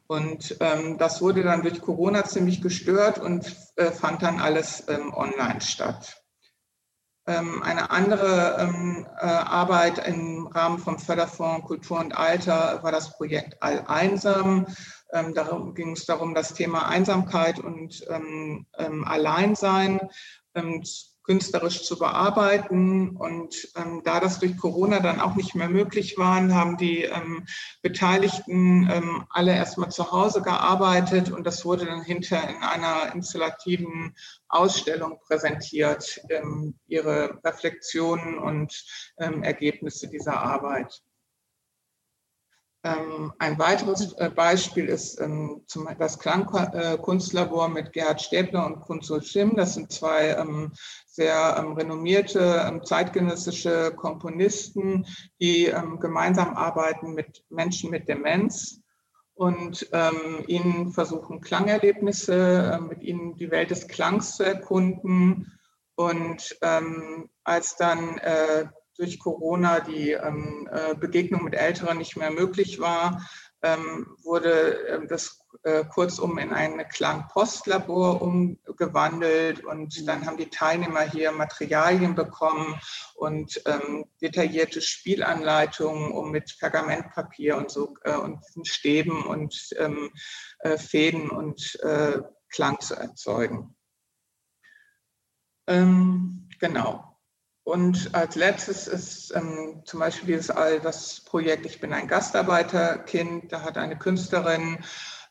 [0.07, 5.13] Und ähm, das wurde dann durch Corona ziemlich gestört und äh, fand dann alles ähm,
[5.13, 6.20] online statt.
[7.27, 13.15] Ähm, eine andere ähm, äh, Arbeit im Rahmen vom Förderfonds Kultur und Alter war das
[13.15, 14.65] Projekt All-Einsam.
[15.13, 18.03] Ähm, darum ging es darum, das Thema Einsamkeit und
[18.79, 19.99] Alleinsein
[21.23, 23.15] künstlerisch zu bearbeiten.
[23.15, 27.45] Und ähm, da das durch Corona dann auch nicht mehr möglich war, haben die ähm,
[27.81, 34.15] Beteiligten ähm, alle erstmal zu Hause gearbeitet und das wurde dann hinter in einer installativen
[34.47, 38.85] Ausstellung präsentiert, ähm, ihre Reflexionen und
[39.17, 41.01] ähm, Ergebnisse dieser Arbeit.
[42.83, 45.63] Ähm, ein weiteres äh, Beispiel ist ähm,
[45.99, 49.55] das Klangkunstlabor mit Gerhard Stäbler und Kunzul Schimm.
[49.55, 50.71] Das sind zwei ähm,
[51.05, 55.05] sehr renommierte zeitgenössische Komponisten,
[55.41, 58.79] die gemeinsam arbeiten mit Menschen mit Demenz
[59.33, 59.91] und
[60.47, 65.51] ihnen versuchen, Klangerlebnisse, mit ihnen die Welt des Klangs zu erkunden.
[65.95, 66.57] Und
[67.43, 68.67] als dann äh,
[68.97, 73.27] durch Corona die ähm, äh, Begegnung mit Älteren nicht mehr möglich war,
[73.63, 81.01] ähm, wurde äh, das äh, kurzum in ein Klangpostlabor umgewandelt und dann haben die Teilnehmer
[81.01, 82.79] hier Materialien bekommen
[83.15, 90.11] und ähm, detaillierte Spielanleitungen, um mit Pergamentpapier und so äh, und Stäben und ähm,
[90.59, 92.19] äh, Fäden und äh,
[92.49, 93.75] Klang zu erzeugen.
[95.67, 97.10] Ähm, genau.
[97.63, 103.51] Und als letztes ist ähm, zum Beispiel dieses All das Projekt Ich bin ein Gastarbeiterkind.
[103.51, 104.79] Da hat eine Künstlerin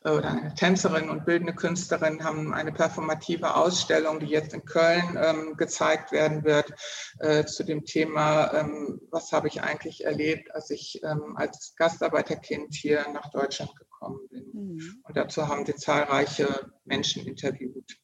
[0.03, 5.17] äh, oder eine Tänzerin und bildende Künstlerin haben eine performative Ausstellung, die jetzt in Köln
[5.21, 6.71] ähm, gezeigt werden wird,
[7.19, 12.73] äh, zu dem Thema, ähm, was habe ich eigentlich erlebt, als ich ähm, als Gastarbeiterkind
[12.73, 14.49] hier nach Deutschland gekommen bin.
[14.53, 15.01] Mhm.
[15.03, 17.97] Und dazu haben sie zahlreiche Menschen interviewt.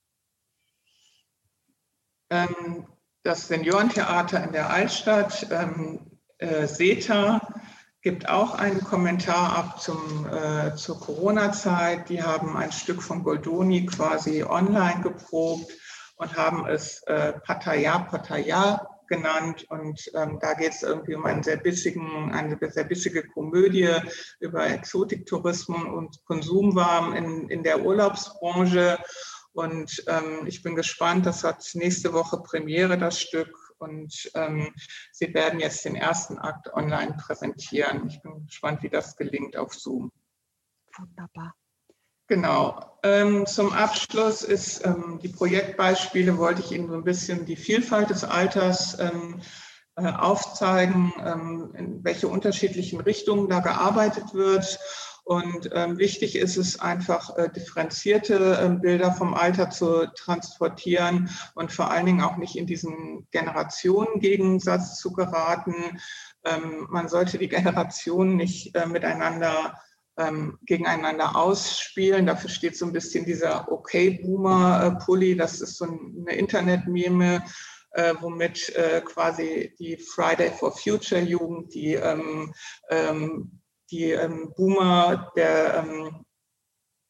[2.30, 2.88] Ähm,
[3.28, 6.00] das Seniorentheater in der Altstadt, ähm,
[6.38, 7.42] äh, SETA,
[8.02, 12.08] gibt auch einen Kommentar ab zum, äh, zur Corona-Zeit.
[12.08, 15.70] Die haben ein Stück von Goldoni quasi online geprobt
[16.16, 19.66] und haben es äh, Pattaya Pattaya genannt.
[19.68, 23.90] Und ähm, da geht es irgendwie um einen sehr bissigen, eine sehr bissige Komödie
[24.40, 29.00] über Exotiktourismus und Konsumwaren in, in der Urlaubsbranche.
[29.58, 33.74] Und ähm, ich bin gespannt, das hat nächste Woche Premiere, das Stück.
[33.80, 34.72] Und ähm,
[35.12, 38.08] Sie werden jetzt den ersten Akt online präsentieren.
[38.08, 40.12] Ich bin gespannt, wie das gelingt auf Zoom.
[40.96, 41.56] Wunderbar.
[42.28, 43.00] Genau.
[43.02, 48.12] Ähm, zum Abschluss ist ähm, die Projektbeispiele, wollte ich Ihnen so ein bisschen die Vielfalt
[48.12, 49.42] des Alters ähm,
[49.96, 54.78] äh, aufzeigen, ähm, in welche unterschiedlichen Richtungen da gearbeitet wird.
[55.28, 61.74] Und ähm, wichtig ist es einfach, äh, differenzierte äh, Bilder vom Alter zu transportieren und
[61.74, 66.00] vor allen Dingen auch nicht in diesen Generationengegensatz zu geraten.
[66.46, 69.78] Ähm, man sollte die Generationen nicht äh, miteinander
[70.18, 72.26] ähm, gegeneinander ausspielen.
[72.26, 75.36] Dafür steht so ein bisschen dieser Okay-Boomer-Pulli.
[75.36, 77.44] Das ist so eine Internet-Meme,
[77.92, 82.54] äh, womit äh, quasi die Friday for Future Jugend, die, ähm,
[82.90, 83.60] ähm,
[83.92, 86.26] die ähm, Boomer der, ähm,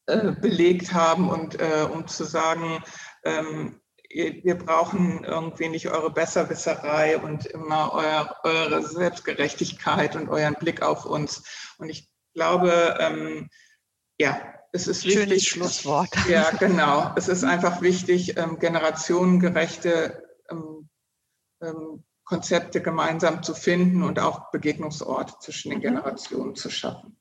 [0.07, 2.81] äh, belegt haben und äh, um zu sagen,
[3.25, 10.81] ähm, wir brauchen irgendwie nicht eure Besserwisserei und immer euer, eure Selbstgerechtigkeit und euren Blick
[10.81, 11.43] auf uns.
[11.77, 13.49] Und ich glaube, ähm,
[14.17, 15.49] ja, es ist Schönes wichtig.
[15.49, 16.09] Schlusswort.
[16.29, 17.11] Ja, genau.
[17.17, 20.89] Es ist einfach wichtig, ähm, generationengerechte ähm,
[21.61, 25.79] ähm, Konzepte gemeinsam zu finden und auch Begegnungsorte zwischen den.
[25.79, 27.17] Generationen zu schaffen.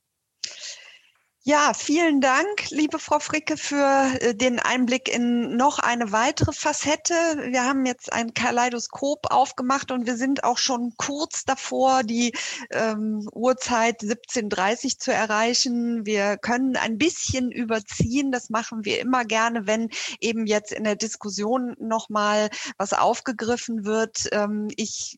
[1.48, 7.14] Ja, vielen Dank, liebe Frau Fricke, für äh, den Einblick in noch eine weitere Facette.
[7.50, 12.32] Wir haben jetzt ein Kaleidoskop aufgemacht und wir sind auch schon kurz davor, die
[12.72, 16.04] ähm, Uhrzeit 17.30 zu erreichen.
[16.04, 18.32] Wir können ein bisschen überziehen.
[18.32, 24.28] Das machen wir immer gerne, wenn eben jetzt in der Diskussion nochmal was aufgegriffen wird.
[24.32, 25.16] Ähm, ich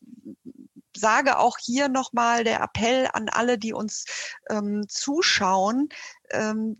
[0.95, 4.05] sage auch hier nochmal der Appell an alle, die uns
[4.49, 5.89] ähm, zuschauen,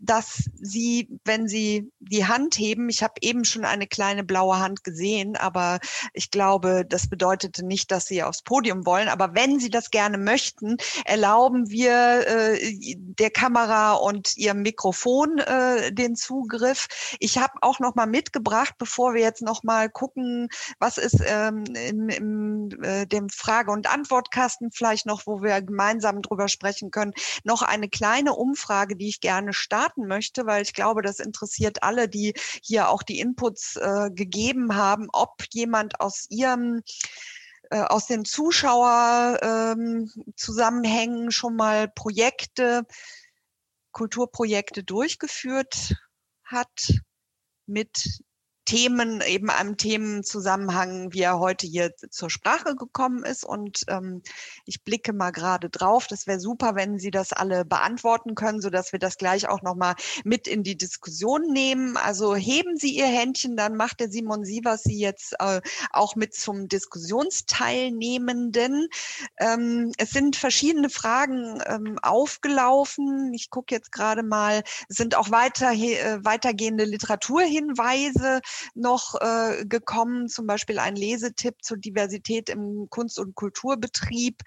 [0.00, 4.84] dass Sie, wenn Sie die Hand heben, ich habe eben schon eine kleine blaue Hand
[4.84, 5.80] gesehen, aber
[6.12, 9.08] ich glaube, das bedeutete nicht, dass Sie aufs Podium wollen.
[9.08, 15.92] Aber wenn Sie das gerne möchten, erlauben wir äh, der Kamera und Ihrem Mikrofon äh,
[15.92, 16.88] den Zugriff.
[17.18, 20.48] Ich habe auch noch mal mitgebracht, bevor wir jetzt noch mal gucken,
[20.78, 26.22] was ist ähm, in, in äh, dem Frage- und Antwortkasten vielleicht noch, wo wir gemeinsam
[26.22, 27.12] drüber sprechen können,
[27.44, 31.82] noch eine kleine Umfrage, die ich gerne gerne starten möchte, weil ich glaube, das interessiert
[31.82, 36.82] alle, die hier auch die Inputs äh, gegeben haben, ob jemand aus ihrem
[37.70, 42.82] äh, aus den Zuschauerzusammenhängen ähm, schon mal Projekte,
[43.92, 45.94] Kulturprojekte durchgeführt
[46.44, 46.92] hat
[47.66, 48.20] mit
[48.70, 53.42] Themen, eben einem Themenzusammenhang, wie er heute hier zur Sprache gekommen ist.
[53.42, 54.22] Und ähm,
[54.64, 56.06] ich blicke mal gerade drauf.
[56.06, 59.96] Das wäre super, wenn Sie das alle beantworten können, sodass wir das gleich auch nochmal
[60.22, 61.96] mit in die Diskussion nehmen.
[61.96, 65.60] Also heben Sie Ihr Händchen, dann macht der Simon Sievers Sie jetzt äh,
[65.90, 68.86] auch mit zum Diskussionsteilnehmenden.
[69.40, 73.34] Ähm, es sind verschiedene Fragen ähm, aufgelaufen.
[73.34, 78.42] Ich gucke jetzt gerade mal, es sind auch weiter, äh, weitergehende Literaturhinweise
[78.74, 84.42] noch äh, gekommen, zum Beispiel ein Lesetipp zur Diversität im Kunst- und Kulturbetrieb,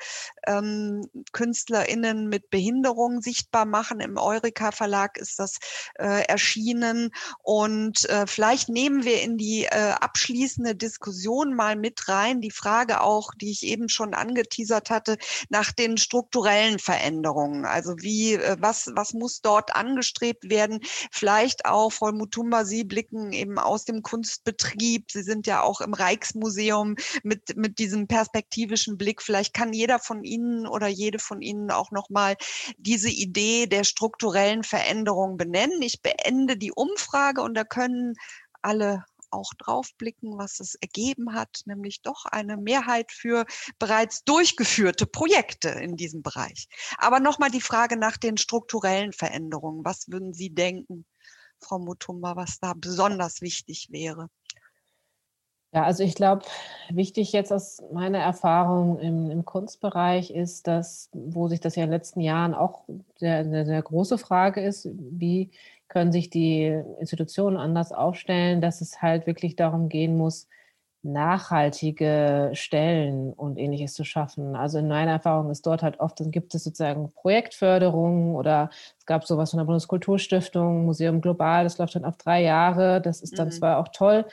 [0.47, 3.99] ähm, KünstlerInnen mit Behinderung sichtbar machen.
[3.99, 5.59] Im Eureka Verlag ist das
[5.95, 7.11] äh, erschienen.
[7.41, 13.01] Und äh, vielleicht nehmen wir in die äh, abschließende Diskussion mal mit rein die Frage
[13.01, 15.17] auch, die ich eben schon angeteasert hatte,
[15.49, 17.65] nach den strukturellen Veränderungen.
[17.65, 20.79] Also wie, äh, was, was muss dort angestrebt werden?
[21.11, 25.11] Vielleicht auch, Frau Mutumba, Sie blicken eben aus dem Kunstbetrieb.
[25.11, 29.21] Sie sind ja auch im Rijksmuseum mit, mit diesem perspektivischen Blick.
[29.21, 32.35] Vielleicht kann jeder von Ihnen oder jede von Ihnen auch nochmal
[32.77, 35.81] diese Idee der strukturellen Veränderung benennen.
[35.81, 38.15] Ich beende die Umfrage und da können
[38.61, 43.45] alle auch draufblicken, was es ergeben hat, nämlich doch eine Mehrheit für
[43.79, 46.67] bereits durchgeführte Projekte in diesem Bereich.
[46.97, 49.83] Aber nochmal die Frage nach den strukturellen Veränderungen.
[49.83, 51.05] Was würden Sie denken?
[51.63, 54.29] Frau Mutumba, was da besonders wichtig wäre?
[55.73, 56.45] Ja, also ich glaube,
[56.91, 61.89] wichtig jetzt aus meiner Erfahrung im, im, Kunstbereich ist, dass, wo sich das ja in
[61.89, 62.83] den letzten Jahren auch
[63.19, 65.49] eine sehr große Frage ist, wie
[65.87, 66.67] können sich die
[66.99, 70.47] Institutionen anders aufstellen, dass es halt wirklich darum gehen muss,
[71.03, 74.55] nachhaltige Stellen und ähnliches zu schaffen.
[74.55, 79.05] Also in meiner Erfahrung ist dort halt oft, dann gibt es sozusagen Projektförderung oder es
[79.05, 83.01] gab sowas von der Bundeskulturstiftung, Museum Global, das läuft dann auf drei Jahre.
[83.01, 83.51] Das ist dann mhm.
[83.51, 84.25] zwar auch toll,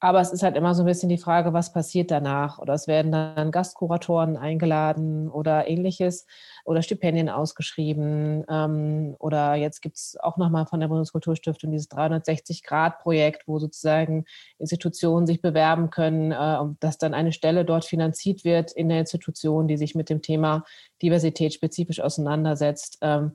[0.00, 2.58] aber es ist halt immer so ein bisschen die Frage, was passiert danach?
[2.58, 6.26] Oder es werden dann Gastkuratoren eingeladen oder ähnliches
[6.64, 8.44] oder Stipendien ausgeschrieben.
[8.48, 14.24] Ähm, oder jetzt gibt es auch nochmal von der Bundeskulturstiftung dieses 360-Grad-Projekt, wo sozusagen
[14.58, 19.68] Institutionen sich bewerben können, äh, dass dann eine Stelle dort finanziert wird in der Institution,
[19.68, 20.64] die sich mit dem Thema
[21.02, 22.98] Diversität spezifisch auseinandersetzt.
[23.02, 23.32] Ähm,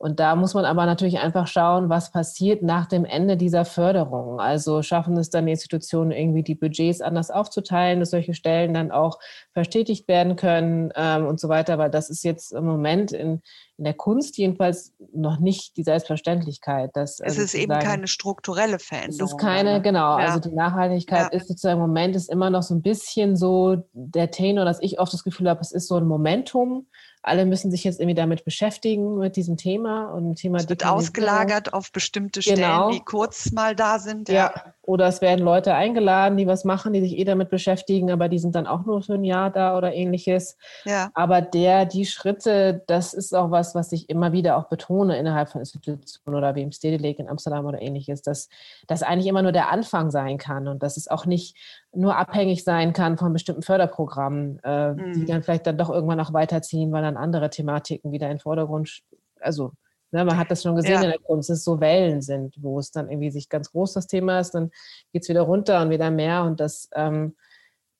[0.00, 4.38] Und da muss man aber natürlich einfach schauen, was passiert nach dem Ende dieser Förderung.
[4.38, 8.92] Also schaffen es dann die Institutionen irgendwie die Budgets anders aufzuteilen, dass solche Stellen dann
[8.92, 9.18] auch
[9.52, 11.78] verstetigt werden können ähm, und so weiter.
[11.78, 13.42] Weil das ist jetzt im Moment in,
[13.76, 16.90] in der Kunst jedenfalls noch nicht die Selbstverständlichkeit.
[16.94, 19.26] Dass, es also ist eben keine strukturelle Veränderung.
[19.26, 19.82] Es ist keine, ne?
[19.82, 20.16] genau.
[20.16, 20.26] Ja.
[20.26, 21.36] Also die Nachhaltigkeit ja.
[21.36, 25.00] ist sozusagen im Moment ist immer noch so ein bisschen so der Tenor, dass ich
[25.00, 26.86] oft das Gefühl habe, es ist so ein Momentum
[27.22, 31.72] alle müssen sich jetzt irgendwie damit beschäftigen, mit diesem Thema und Thema Es wird ausgelagert
[31.72, 32.90] auf bestimmte Stellen, genau.
[32.90, 34.28] die kurz mal da sind.
[34.28, 34.52] Ja.
[34.54, 34.74] ja.
[34.88, 38.38] Oder es werden Leute eingeladen, die was machen, die sich eh damit beschäftigen, aber die
[38.38, 40.56] sind dann auch nur für ein Jahr da oder ähnliches.
[40.86, 41.10] Ja.
[41.12, 45.50] Aber der, die Schritte, das ist auch was, was ich immer wieder auch betone innerhalb
[45.50, 48.48] von Institutionen oder wie im Stedelijk in Amsterdam oder ähnliches, dass
[48.86, 51.54] das eigentlich immer nur der Anfang sein kann und dass es auch nicht
[51.92, 55.12] nur abhängig sein kann von bestimmten Förderprogrammen, äh, mhm.
[55.12, 58.40] die dann vielleicht dann doch irgendwann auch weiterziehen, weil dann andere Thematiken wieder in den
[58.40, 59.02] Vordergrund,
[59.38, 59.72] also
[60.10, 61.02] ne, man hat das schon gesehen ja.
[61.02, 63.94] in der Kunst, dass es so Wellen sind, wo es dann irgendwie sich ganz groß
[63.94, 64.70] das Thema ist, dann
[65.12, 67.36] geht es wieder runter und wieder mehr und das, ähm,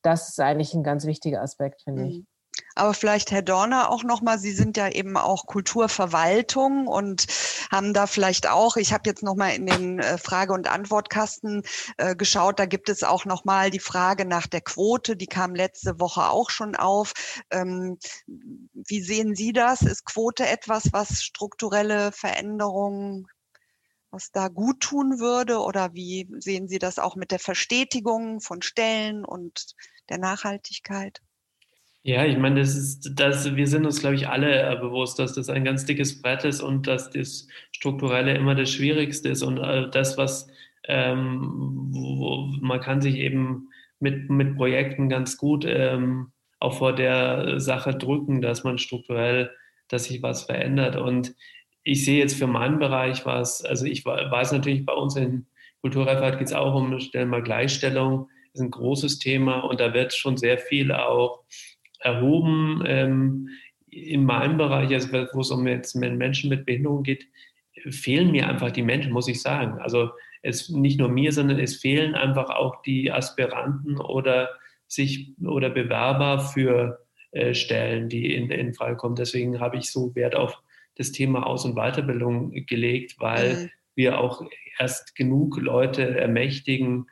[0.02, 2.08] das ist eigentlich ein ganz wichtiger Aspekt, finde mhm.
[2.08, 2.24] ich.
[2.78, 7.26] Aber vielleicht Herr Dorner auch nochmal, Sie sind ja eben auch Kulturverwaltung und
[7.72, 11.64] haben da vielleicht auch, ich habe jetzt nochmal in den äh, Frage- und Antwortkasten
[11.96, 15.98] äh, geschaut, da gibt es auch nochmal die Frage nach der Quote, die kam letzte
[15.98, 17.14] Woche auch schon auf.
[17.50, 19.82] Ähm, wie sehen Sie das?
[19.82, 23.26] Ist Quote etwas, was strukturelle Veränderungen
[24.10, 25.58] was da gut tun würde?
[25.58, 29.74] Oder wie sehen Sie das auch mit der Verstetigung von Stellen und
[30.08, 31.20] der Nachhaltigkeit?
[32.04, 35.34] Ja, ich meine, das ist, das, wir sind uns, glaube ich, alle äh, bewusst, dass
[35.34, 39.58] das ein ganz dickes Brett ist und dass das Strukturelle immer das Schwierigste ist und
[39.58, 40.48] äh, das, was
[40.84, 43.68] ähm, wo, man kann sich eben
[44.00, 49.50] mit, mit Projekten ganz gut ähm, auch vor der Sache drücken, dass man strukturell,
[49.88, 50.96] dass sich was verändert.
[50.96, 51.34] Und
[51.84, 55.46] ich sehe jetzt für meinen Bereich was, also ich weiß natürlich, bei uns in
[55.82, 60.14] Kulturreferat geht es auch um Stellen mal Gleichstellung, ist ein großes Thema und da wird
[60.14, 61.44] schon sehr viel auch
[61.98, 62.82] erhoben.
[62.86, 63.48] Ähm,
[63.90, 67.26] in meinem Bereich, also wo es um jetzt Menschen mit Behinderung geht,
[67.90, 69.78] fehlen mir einfach die Menschen, muss ich sagen.
[69.78, 70.10] Also
[70.42, 74.50] es nicht nur mir, sondern es fehlen einfach auch die Aspiranten oder
[74.86, 79.16] sich oder Bewerber für äh, Stellen, die in, in Frage kommen.
[79.16, 80.62] Deswegen habe ich so Wert auf
[80.96, 83.70] das Thema Aus- und Weiterbildung gelegt, weil mhm.
[83.94, 84.42] wir auch
[84.78, 87.06] erst genug Leute ermächtigen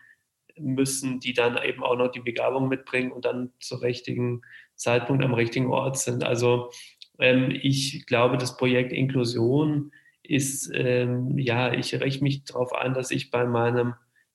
[0.59, 4.43] müssen, die dann eben auch noch die Begabung mitbringen und dann zur richtigen
[4.77, 6.25] Zeitpunkt am richtigen Ort sind.
[6.25, 6.71] Also
[7.19, 13.11] ähm, ich glaube, das Projekt Inklusion ist, ähm, ja, ich richte mich darauf ein, dass
[13.11, 13.95] ich bei meinem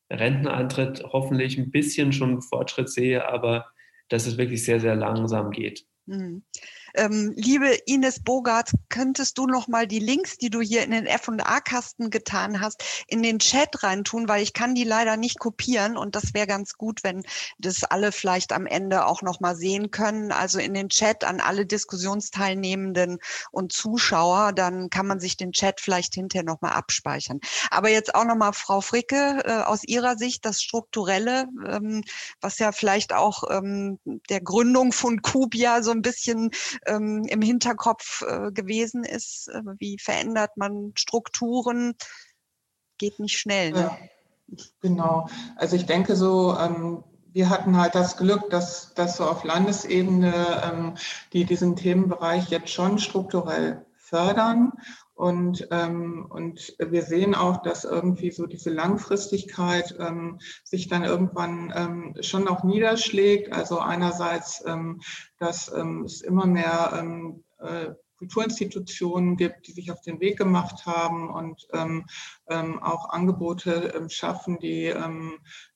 [0.09, 3.67] Renteneintritt hoffentlich ein bisschen schon Fortschritt sehe, aber
[4.09, 5.85] dass es wirklich sehr, sehr langsam geht.
[6.05, 6.43] Mhm.
[6.95, 11.05] Ähm, liebe Ines Bogart, könntest du noch mal die Links, die du hier in den
[11.05, 16.15] F&A-Kasten getan hast, in den Chat reintun, weil ich kann die leider nicht kopieren und
[16.15, 17.23] das wäre ganz gut, wenn
[17.57, 20.31] das alle vielleicht am Ende auch noch mal sehen können.
[20.31, 23.19] Also in den Chat an alle Diskussionsteilnehmenden
[23.51, 27.39] und Zuschauer, dann kann man sich den Chat vielleicht hinterher noch mal abspeichern.
[27.69, 32.03] Aber jetzt auch noch mal Frau Fricke äh, aus Ihrer Sicht das Strukturelle, ähm,
[32.41, 36.51] was ja vielleicht auch ähm, der Gründung von Kubia so ein bisschen
[36.85, 39.47] ähm, im Hinterkopf äh, gewesen ist.
[39.49, 41.93] Äh, wie verändert man Strukturen?
[42.97, 43.71] Geht nicht schnell.
[43.71, 43.79] Ne?
[43.79, 43.97] Ja,
[44.81, 45.27] genau.
[45.55, 47.03] Also ich denke so, ähm,
[47.33, 50.97] wir hatten halt das Glück, dass, dass so auf Landesebene ähm,
[51.33, 54.73] die diesen Themenbereich jetzt schon strukturell fördern
[55.21, 61.71] und, ähm, und wir sehen auch, dass irgendwie so diese Langfristigkeit ähm, sich dann irgendwann
[61.75, 63.53] ähm, schon auch niederschlägt.
[63.53, 64.99] Also einerseits, ähm,
[65.37, 70.87] dass ähm, es immer mehr ähm, äh, Kulturinstitutionen gibt, die sich auf den Weg gemacht
[70.87, 71.67] haben und
[72.45, 74.93] auch Angebote schaffen, die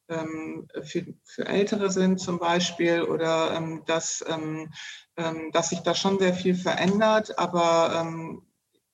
[0.08, 4.24] für, für Ältere sind zum Beispiel oder dass,
[5.54, 8.38] dass sich da schon sehr viel verändert, aber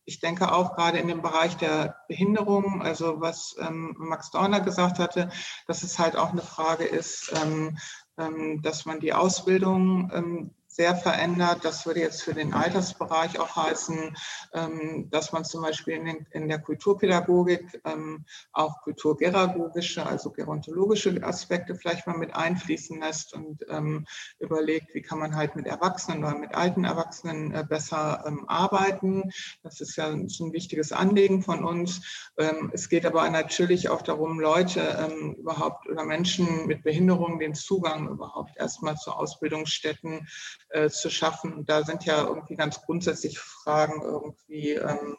[0.06, 5.00] ich denke auch gerade in dem Bereich der Behinderung, also was ähm, Max Dorner gesagt
[5.00, 5.30] hatte,
[5.68, 7.78] dass es halt auch eine Frage ist, ähm,
[8.18, 11.60] ähm, dass man die Ausbildung ähm, sehr verändert.
[11.64, 14.16] Das würde jetzt für den Altersbereich auch heißen,
[14.54, 16.02] ähm, dass man zum Beispiel
[16.32, 23.66] in, der Kulturpädagogik ähm, auch kulturgeragogische, also gerontologische Aspekte vielleicht mal mit einfließen lässt und
[23.70, 24.06] ähm,
[24.40, 29.32] überlegt, wie kann man halt mit Erwachsenen oder mit alten Erwachsenen äh, besser arbeiten.
[29.64, 32.30] Das ist ja ein wichtiges Anliegen von uns.
[32.72, 38.58] Es geht aber natürlich auch darum, Leute überhaupt oder Menschen mit Behinderungen den Zugang überhaupt
[38.58, 40.28] erstmal zu Ausbildungsstätten
[40.72, 41.54] äh, zu schaffen.
[41.54, 45.18] Und da sind ja irgendwie ganz grundsätzlich Fragen irgendwie, ähm,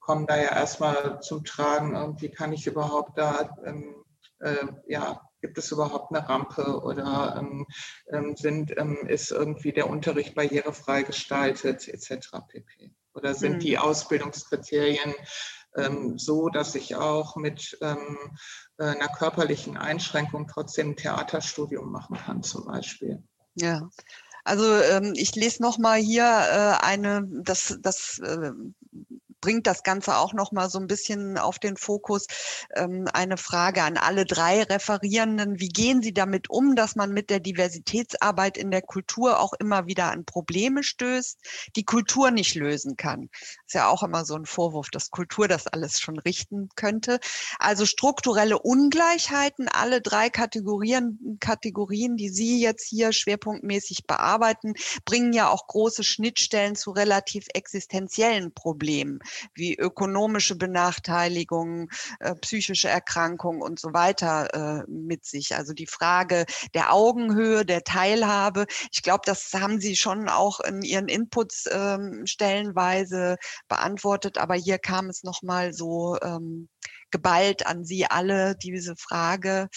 [0.00, 1.94] kommen da ja erstmal zum Tragen.
[1.94, 4.04] Irgendwie kann ich überhaupt da, ähm,
[4.40, 7.66] äh, ja, gibt es überhaupt eine Rampe oder ähm,
[8.10, 12.30] ähm sind, ähm, ist irgendwie der Unterricht barrierefrei gestaltet etc.
[12.48, 12.94] pp.
[13.14, 13.60] Oder sind mhm.
[13.60, 15.14] die Ausbildungskriterien
[15.76, 17.96] ähm, so, dass ich auch mit äh,
[18.78, 23.22] einer körperlichen Einschränkung trotzdem ein Theaterstudium machen kann zum Beispiel.
[23.54, 23.88] Ja,
[24.44, 28.52] also ähm, ich lese noch mal hier äh, eine, das, das äh,
[29.44, 32.28] bringt das Ganze auch noch mal so ein bisschen auf den Fokus.
[32.74, 35.60] Ähm, eine Frage an alle drei Referierenden.
[35.60, 39.86] Wie gehen Sie damit um, dass man mit der Diversitätsarbeit in der Kultur auch immer
[39.86, 41.40] wieder an Probleme stößt,
[41.76, 43.28] die Kultur nicht lösen kann?
[43.66, 47.20] Ist ja auch immer so ein Vorwurf, dass Kultur das alles schon richten könnte.
[47.58, 54.72] Also strukturelle Ungleichheiten, alle drei Kategorien, Kategorien, die Sie jetzt hier schwerpunktmäßig bearbeiten,
[55.04, 59.18] bringen ja auch große Schnittstellen zu relativ existenziellen Problemen
[59.54, 65.56] wie ökonomische Benachteiligung, äh, psychische Erkrankungen und so weiter äh, mit sich.
[65.56, 68.66] Also die Frage der Augenhöhe, der Teilhabe.
[68.92, 73.36] Ich glaube, das haben Sie schon auch in Ihren Inputs ähm, stellenweise
[73.68, 76.68] beantwortet, aber hier kam es nochmal so ähm,
[77.10, 79.68] geballt an Sie alle, diese Frage.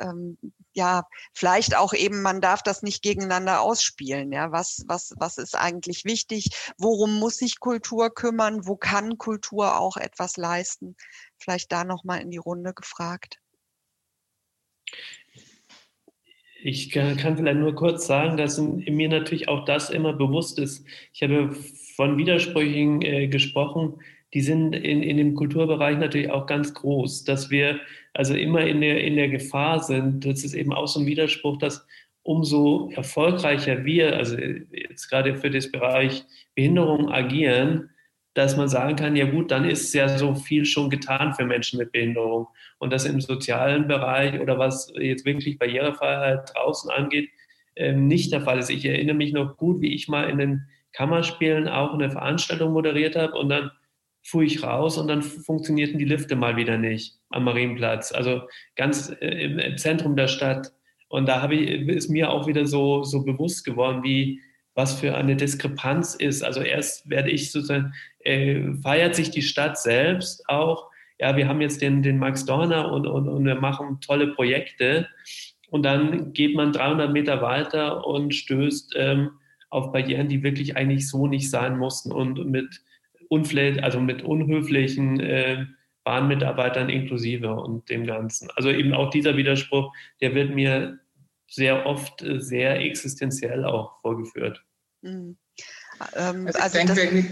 [0.00, 0.38] Ähm,
[0.76, 4.30] ja, vielleicht auch eben, man darf das nicht gegeneinander ausspielen.
[4.30, 6.50] Ja, was, was, was ist eigentlich wichtig?
[6.76, 8.66] Worum muss sich Kultur kümmern?
[8.66, 10.94] Wo kann Kultur auch etwas leisten?
[11.38, 13.40] Vielleicht da nochmal in die Runde gefragt.
[16.62, 20.84] Ich kann, vielleicht nur kurz sagen, dass mir natürlich auch das immer bewusst ist.
[21.12, 21.54] Ich habe
[21.94, 24.00] von Widersprüchen äh, gesprochen,
[24.36, 27.80] die sind in, in dem Kulturbereich natürlich auch ganz groß, dass wir
[28.12, 31.56] also immer in der, in der Gefahr sind, das ist eben auch so ein Widerspruch,
[31.56, 31.86] dass
[32.22, 36.22] umso erfolgreicher wir, also jetzt gerade für das Bereich
[36.54, 37.88] Behinderung agieren,
[38.34, 41.78] dass man sagen kann, ja gut, dann ist ja so viel schon getan für Menschen
[41.78, 42.48] mit Behinderung.
[42.76, 47.30] Und das im sozialen Bereich oder was jetzt wirklich Barrierefreiheit draußen angeht,
[47.74, 48.68] ähm, nicht der Fall ist.
[48.68, 53.16] Ich erinnere mich noch gut, wie ich mal in den Kammerspielen auch eine Veranstaltung moderiert
[53.16, 53.70] habe und dann
[54.26, 58.42] fuhr ich raus und dann funktionierten die Lifte mal wieder nicht am Marienplatz, also
[58.74, 60.72] ganz äh, im Zentrum der Stadt.
[61.08, 64.40] Und da habe ich, ist mir auch wieder so, so bewusst geworden, wie
[64.74, 66.42] was für eine Diskrepanz ist.
[66.42, 70.90] Also erst werde ich sozusagen, äh, feiert sich die Stadt selbst auch.
[71.18, 75.08] Ja, wir haben jetzt den, den Max Dorner und, und, und wir machen tolle Projekte.
[75.70, 79.30] Und dann geht man 300 Meter weiter und stößt ähm,
[79.70, 82.82] auf Barrieren, die wirklich eigentlich so nicht sein mussten und mit
[83.30, 85.66] also mit unhöflichen äh,
[86.04, 88.48] Bahnmitarbeitern inklusive und dem Ganzen.
[88.54, 91.00] Also eben auch dieser Widerspruch, der wird mir
[91.48, 94.64] sehr oft äh, sehr existenziell auch vorgeführt.
[95.02, 95.36] Mhm.
[96.14, 97.24] Ähm, also, also ich denke, wir,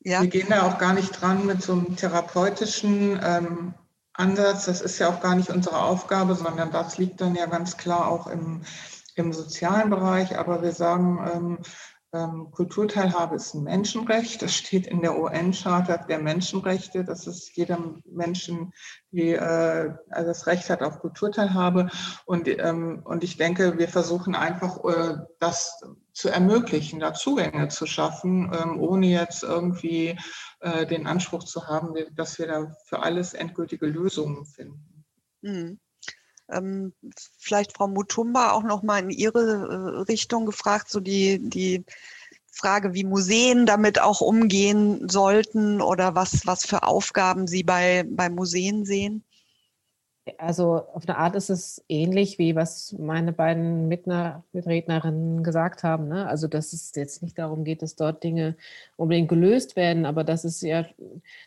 [0.00, 0.22] ja.
[0.22, 3.74] wir, gehen da auch gar nicht dran mit so einem therapeutischen ähm,
[4.14, 4.66] Ansatz.
[4.66, 8.08] Das ist ja auch gar nicht unsere Aufgabe, sondern das liegt dann ja ganz klar
[8.08, 8.62] auch im,
[9.14, 10.36] im sozialen Bereich.
[10.38, 11.58] Aber wir sagen, ähm,
[12.10, 14.40] Kulturteilhabe ist ein Menschenrecht.
[14.40, 18.72] Das steht in der UN-Charta der Menschenrechte, dass es jedem Menschen
[19.10, 21.90] die, äh, also das Recht hat auf Kulturteilhabe.
[22.24, 25.82] Und, ähm, und ich denke, wir versuchen einfach, äh, das
[26.12, 30.18] zu ermöglichen, da Zugänge zu schaffen, ähm, ohne jetzt irgendwie
[30.60, 35.04] äh, den Anspruch zu haben, dass wir da für alles endgültige Lösungen finden.
[35.42, 35.78] Mhm.
[36.50, 36.92] Ähm,
[37.38, 41.84] vielleicht Frau Mutumba auch noch mal in Ihre äh, Richtung gefragt, so die, die
[42.50, 48.28] Frage, wie Museen damit auch umgehen sollten oder was, was für Aufgaben Sie bei, bei
[48.28, 49.24] Museen sehen?
[50.36, 56.08] Also auf eine Art ist es ähnlich, wie was meine beiden Mitrednerinnen gesagt haben.
[56.08, 56.26] Ne?
[56.26, 58.56] Also dass es jetzt nicht darum geht, dass dort Dinge
[58.96, 60.84] unbedingt gelöst werden, aber dass es ja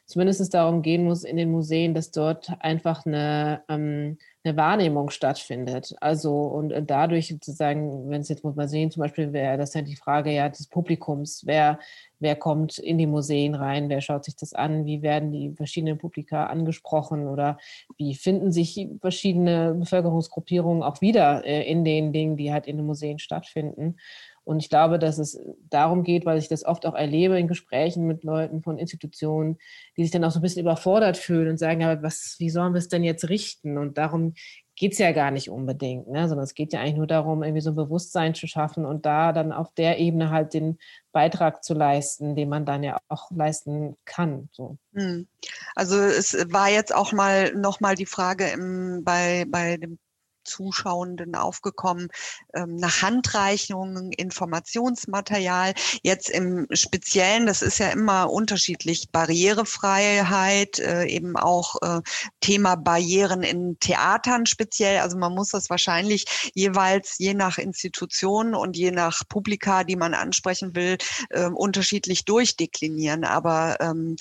[0.05, 5.93] zumindest darum gehen muss in den Museen, dass dort einfach eine ähm, eine Wahrnehmung stattfindet.
[6.01, 9.81] Also und äh, dadurch sozusagen, wenn es jetzt man sehen, zum Beispiel wäre das ja
[9.81, 11.79] die Frage ja des Publikums, wer,
[12.19, 15.97] wer kommt in die Museen rein, wer schaut sich das an, wie werden die verschiedenen
[15.97, 17.57] Publika angesprochen oder
[17.97, 22.85] wie finden sich verschiedene Bevölkerungsgruppierungen auch wieder äh, in den Dingen, die halt in den
[22.85, 23.97] Museen stattfinden.
[24.43, 25.39] Und ich glaube, dass es
[25.69, 29.57] darum geht, weil ich das oft auch erlebe in Gesprächen mit Leuten von Institutionen,
[29.97, 32.73] die sich dann auch so ein bisschen überfordert fühlen und sagen, ja, was, wie sollen
[32.73, 33.77] wir es denn jetzt richten?
[33.77, 34.33] Und darum
[34.75, 36.27] geht es ja gar nicht unbedingt, ne?
[36.27, 39.31] sondern es geht ja eigentlich nur darum, irgendwie so ein Bewusstsein zu schaffen und da
[39.31, 40.79] dann auf der Ebene halt den
[41.11, 44.49] Beitrag zu leisten, den man dann ja auch leisten kann.
[44.51, 44.77] So.
[44.95, 45.27] Hm.
[45.75, 49.99] Also es war jetzt auch mal nochmal die Frage im, bei, bei dem
[50.43, 52.09] Zuschauenden aufgekommen,
[52.53, 55.73] ähm, nach Handreichungen, Informationsmaterial.
[56.03, 62.01] Jetzt im Speziellen, das ist ja immer unterschiedlich, Barrierefreiheit, äh, eben auch äh,
[62.39, 64.99] Thema Barrieren in Theatern speziell.
[64.99, 70.13] Also man muss das wahrscheinlich jeweils je nach Institution und je nach Publika, die man
[70.13, 70.97] ansprechen will,
[71.29, 73.23] äh, unterschiedlich durchdeklinieren.
[73.23, 74.15] Aber ähm,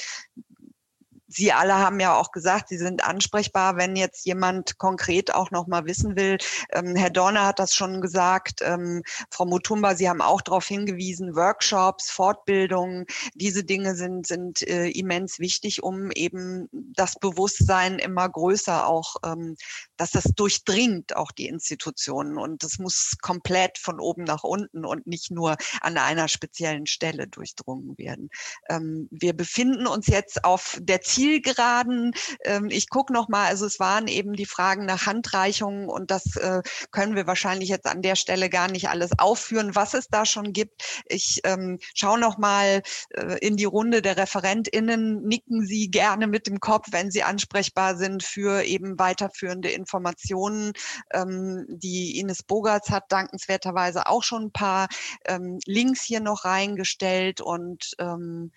[1.32, 5.68] Sie alle haben ja auch gesagt, Sie sind ansprechbar, wenn jetzt jemand konkret auch noch
[5.68, 6.38] mal wissen will.
[6.72, 8.62] Ähm, Herr Dorner hat das schon gesagt.
[8.62, 14.88] Ähm, Frau Mutumba, Sie haben auch darauf hingewiesen, Workshops, Fortbildungen, diese Dinge sind, sind äh,
[14.88, 19.54] immens wichtig, um eben das Bewusstsein immer größer auch, ähm,
[19.96, 22.38] dass das durchdringt auch die Institutionen.
[22.38, 27.28] Und das muss komplett von oben nach unten und nicht nur an einer speziellen Stelle
[27.28, 28.30] durchdrungen werden.
[28.68, 32.12] Ähm, wir befinden uns jetzt auf der Ziel Zielgeraden.
[32.44, 36.36] Ähm, ich gucke noch mal, also es waren eben die Fragen nach Handreichungen und das
[36.36, 40.24] äh, können wir wahrscheinlich jetzt an der Stelle gar nicht alles aufführen, was es da
[40.24, 41.02] schon gibt.
[41.06, 45.22] Ich ähm, schaue noch mal äh, in die Runde der ReferentInnen.
[45.22, 50.72] Nicken Sie gerne mit dem Kopf, wenn Sie ansprechbar sind für eben weiterführende Informationen.
[51.12, 54.88] Ähm, die Ines Bogarts hat dankenswerterweise auch schon ein paar
[55.26, 58.52] ähm, Links hier noch reingestellt und ähm,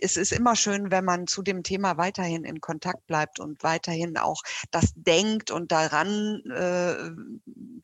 [0.00, 4.16] es ist immer schön, wenn man zu dem Thema weiterhin in Kontakt bleibt und weiterhin
[4.16, 7.10] auch das denkt und daran äh,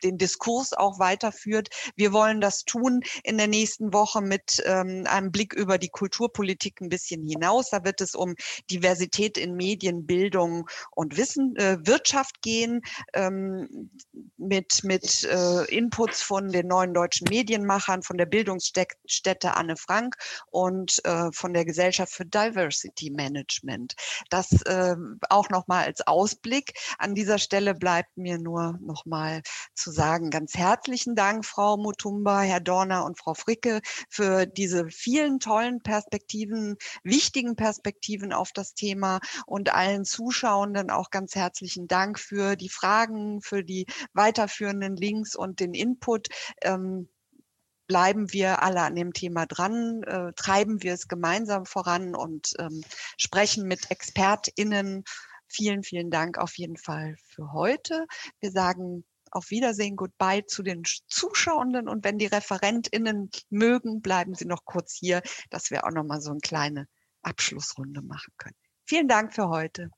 [0.02, 1.68] den Diskurs auch weiterführt.
[1.96, 6.80] Wir wollen das tun in der nächsten Woche mit ähm, einem Blick über die Kulturpolitik
[6.80, 7.70] ein bisschen hinaus.
[7.70, 8.34] Da wird es um
[8.70, 12.82] Diversität in Medien, Bildung und Wissen, äh, Wirtschaft gehen,
[13.14, 13.90] ähm,
[14.36, 20.16] mit, mit äh, Inputs von den neuen deutschen Medienmachern, von der Bildungsstätte Anne Frank
[20.50, 23.94] und äh, von der Gesellschaft Gesellschaft für Diversity Management.
[24.31, 24.97] Das äh,
[25.28, 26.74] auch nochmal als Ausblick.
[26.98, 29.43] An dieser Stelle bleibt mir nur nochmal
[29.74, 35.40] zu sagen, ganz herzlichen Dank, Frau Mutumba, Herr Dorner und Frau Fricke, für diese vielen
[35.40, 42.56] tollen Perspektiven, wichtigen Perspektiven auf das Thema und allen Zuschauenden auch ganz herzlichen Dank für
[42.56, 46.28] die Fragen, für die weiterführenden Links und den Input.
[46.62, 47.09] Ähm,
[47.86, 52.82] bleiben wir alle an dem Thema dran, äh, treiben wir es gemeinsam voran und ähm,
[53.19, 55.05] sprechen mit ExpertInnen.
[55.48, 58.06] Vielen, vielen Dank auf jeden Fall für heute.
[58.40, 64.47] Wir sagen auf Wiedersehen, goodbye zu den Zuschauenden und wenn die ReferentInnen mögen, bleiben Sie
[64.47, 66.86] noch kurz hier, dass wir auch nochmal so eine kleine
[67.23, 68.56] Abschlussrunde machen können.
[68.86, 69.90] Vielen Dank für heute.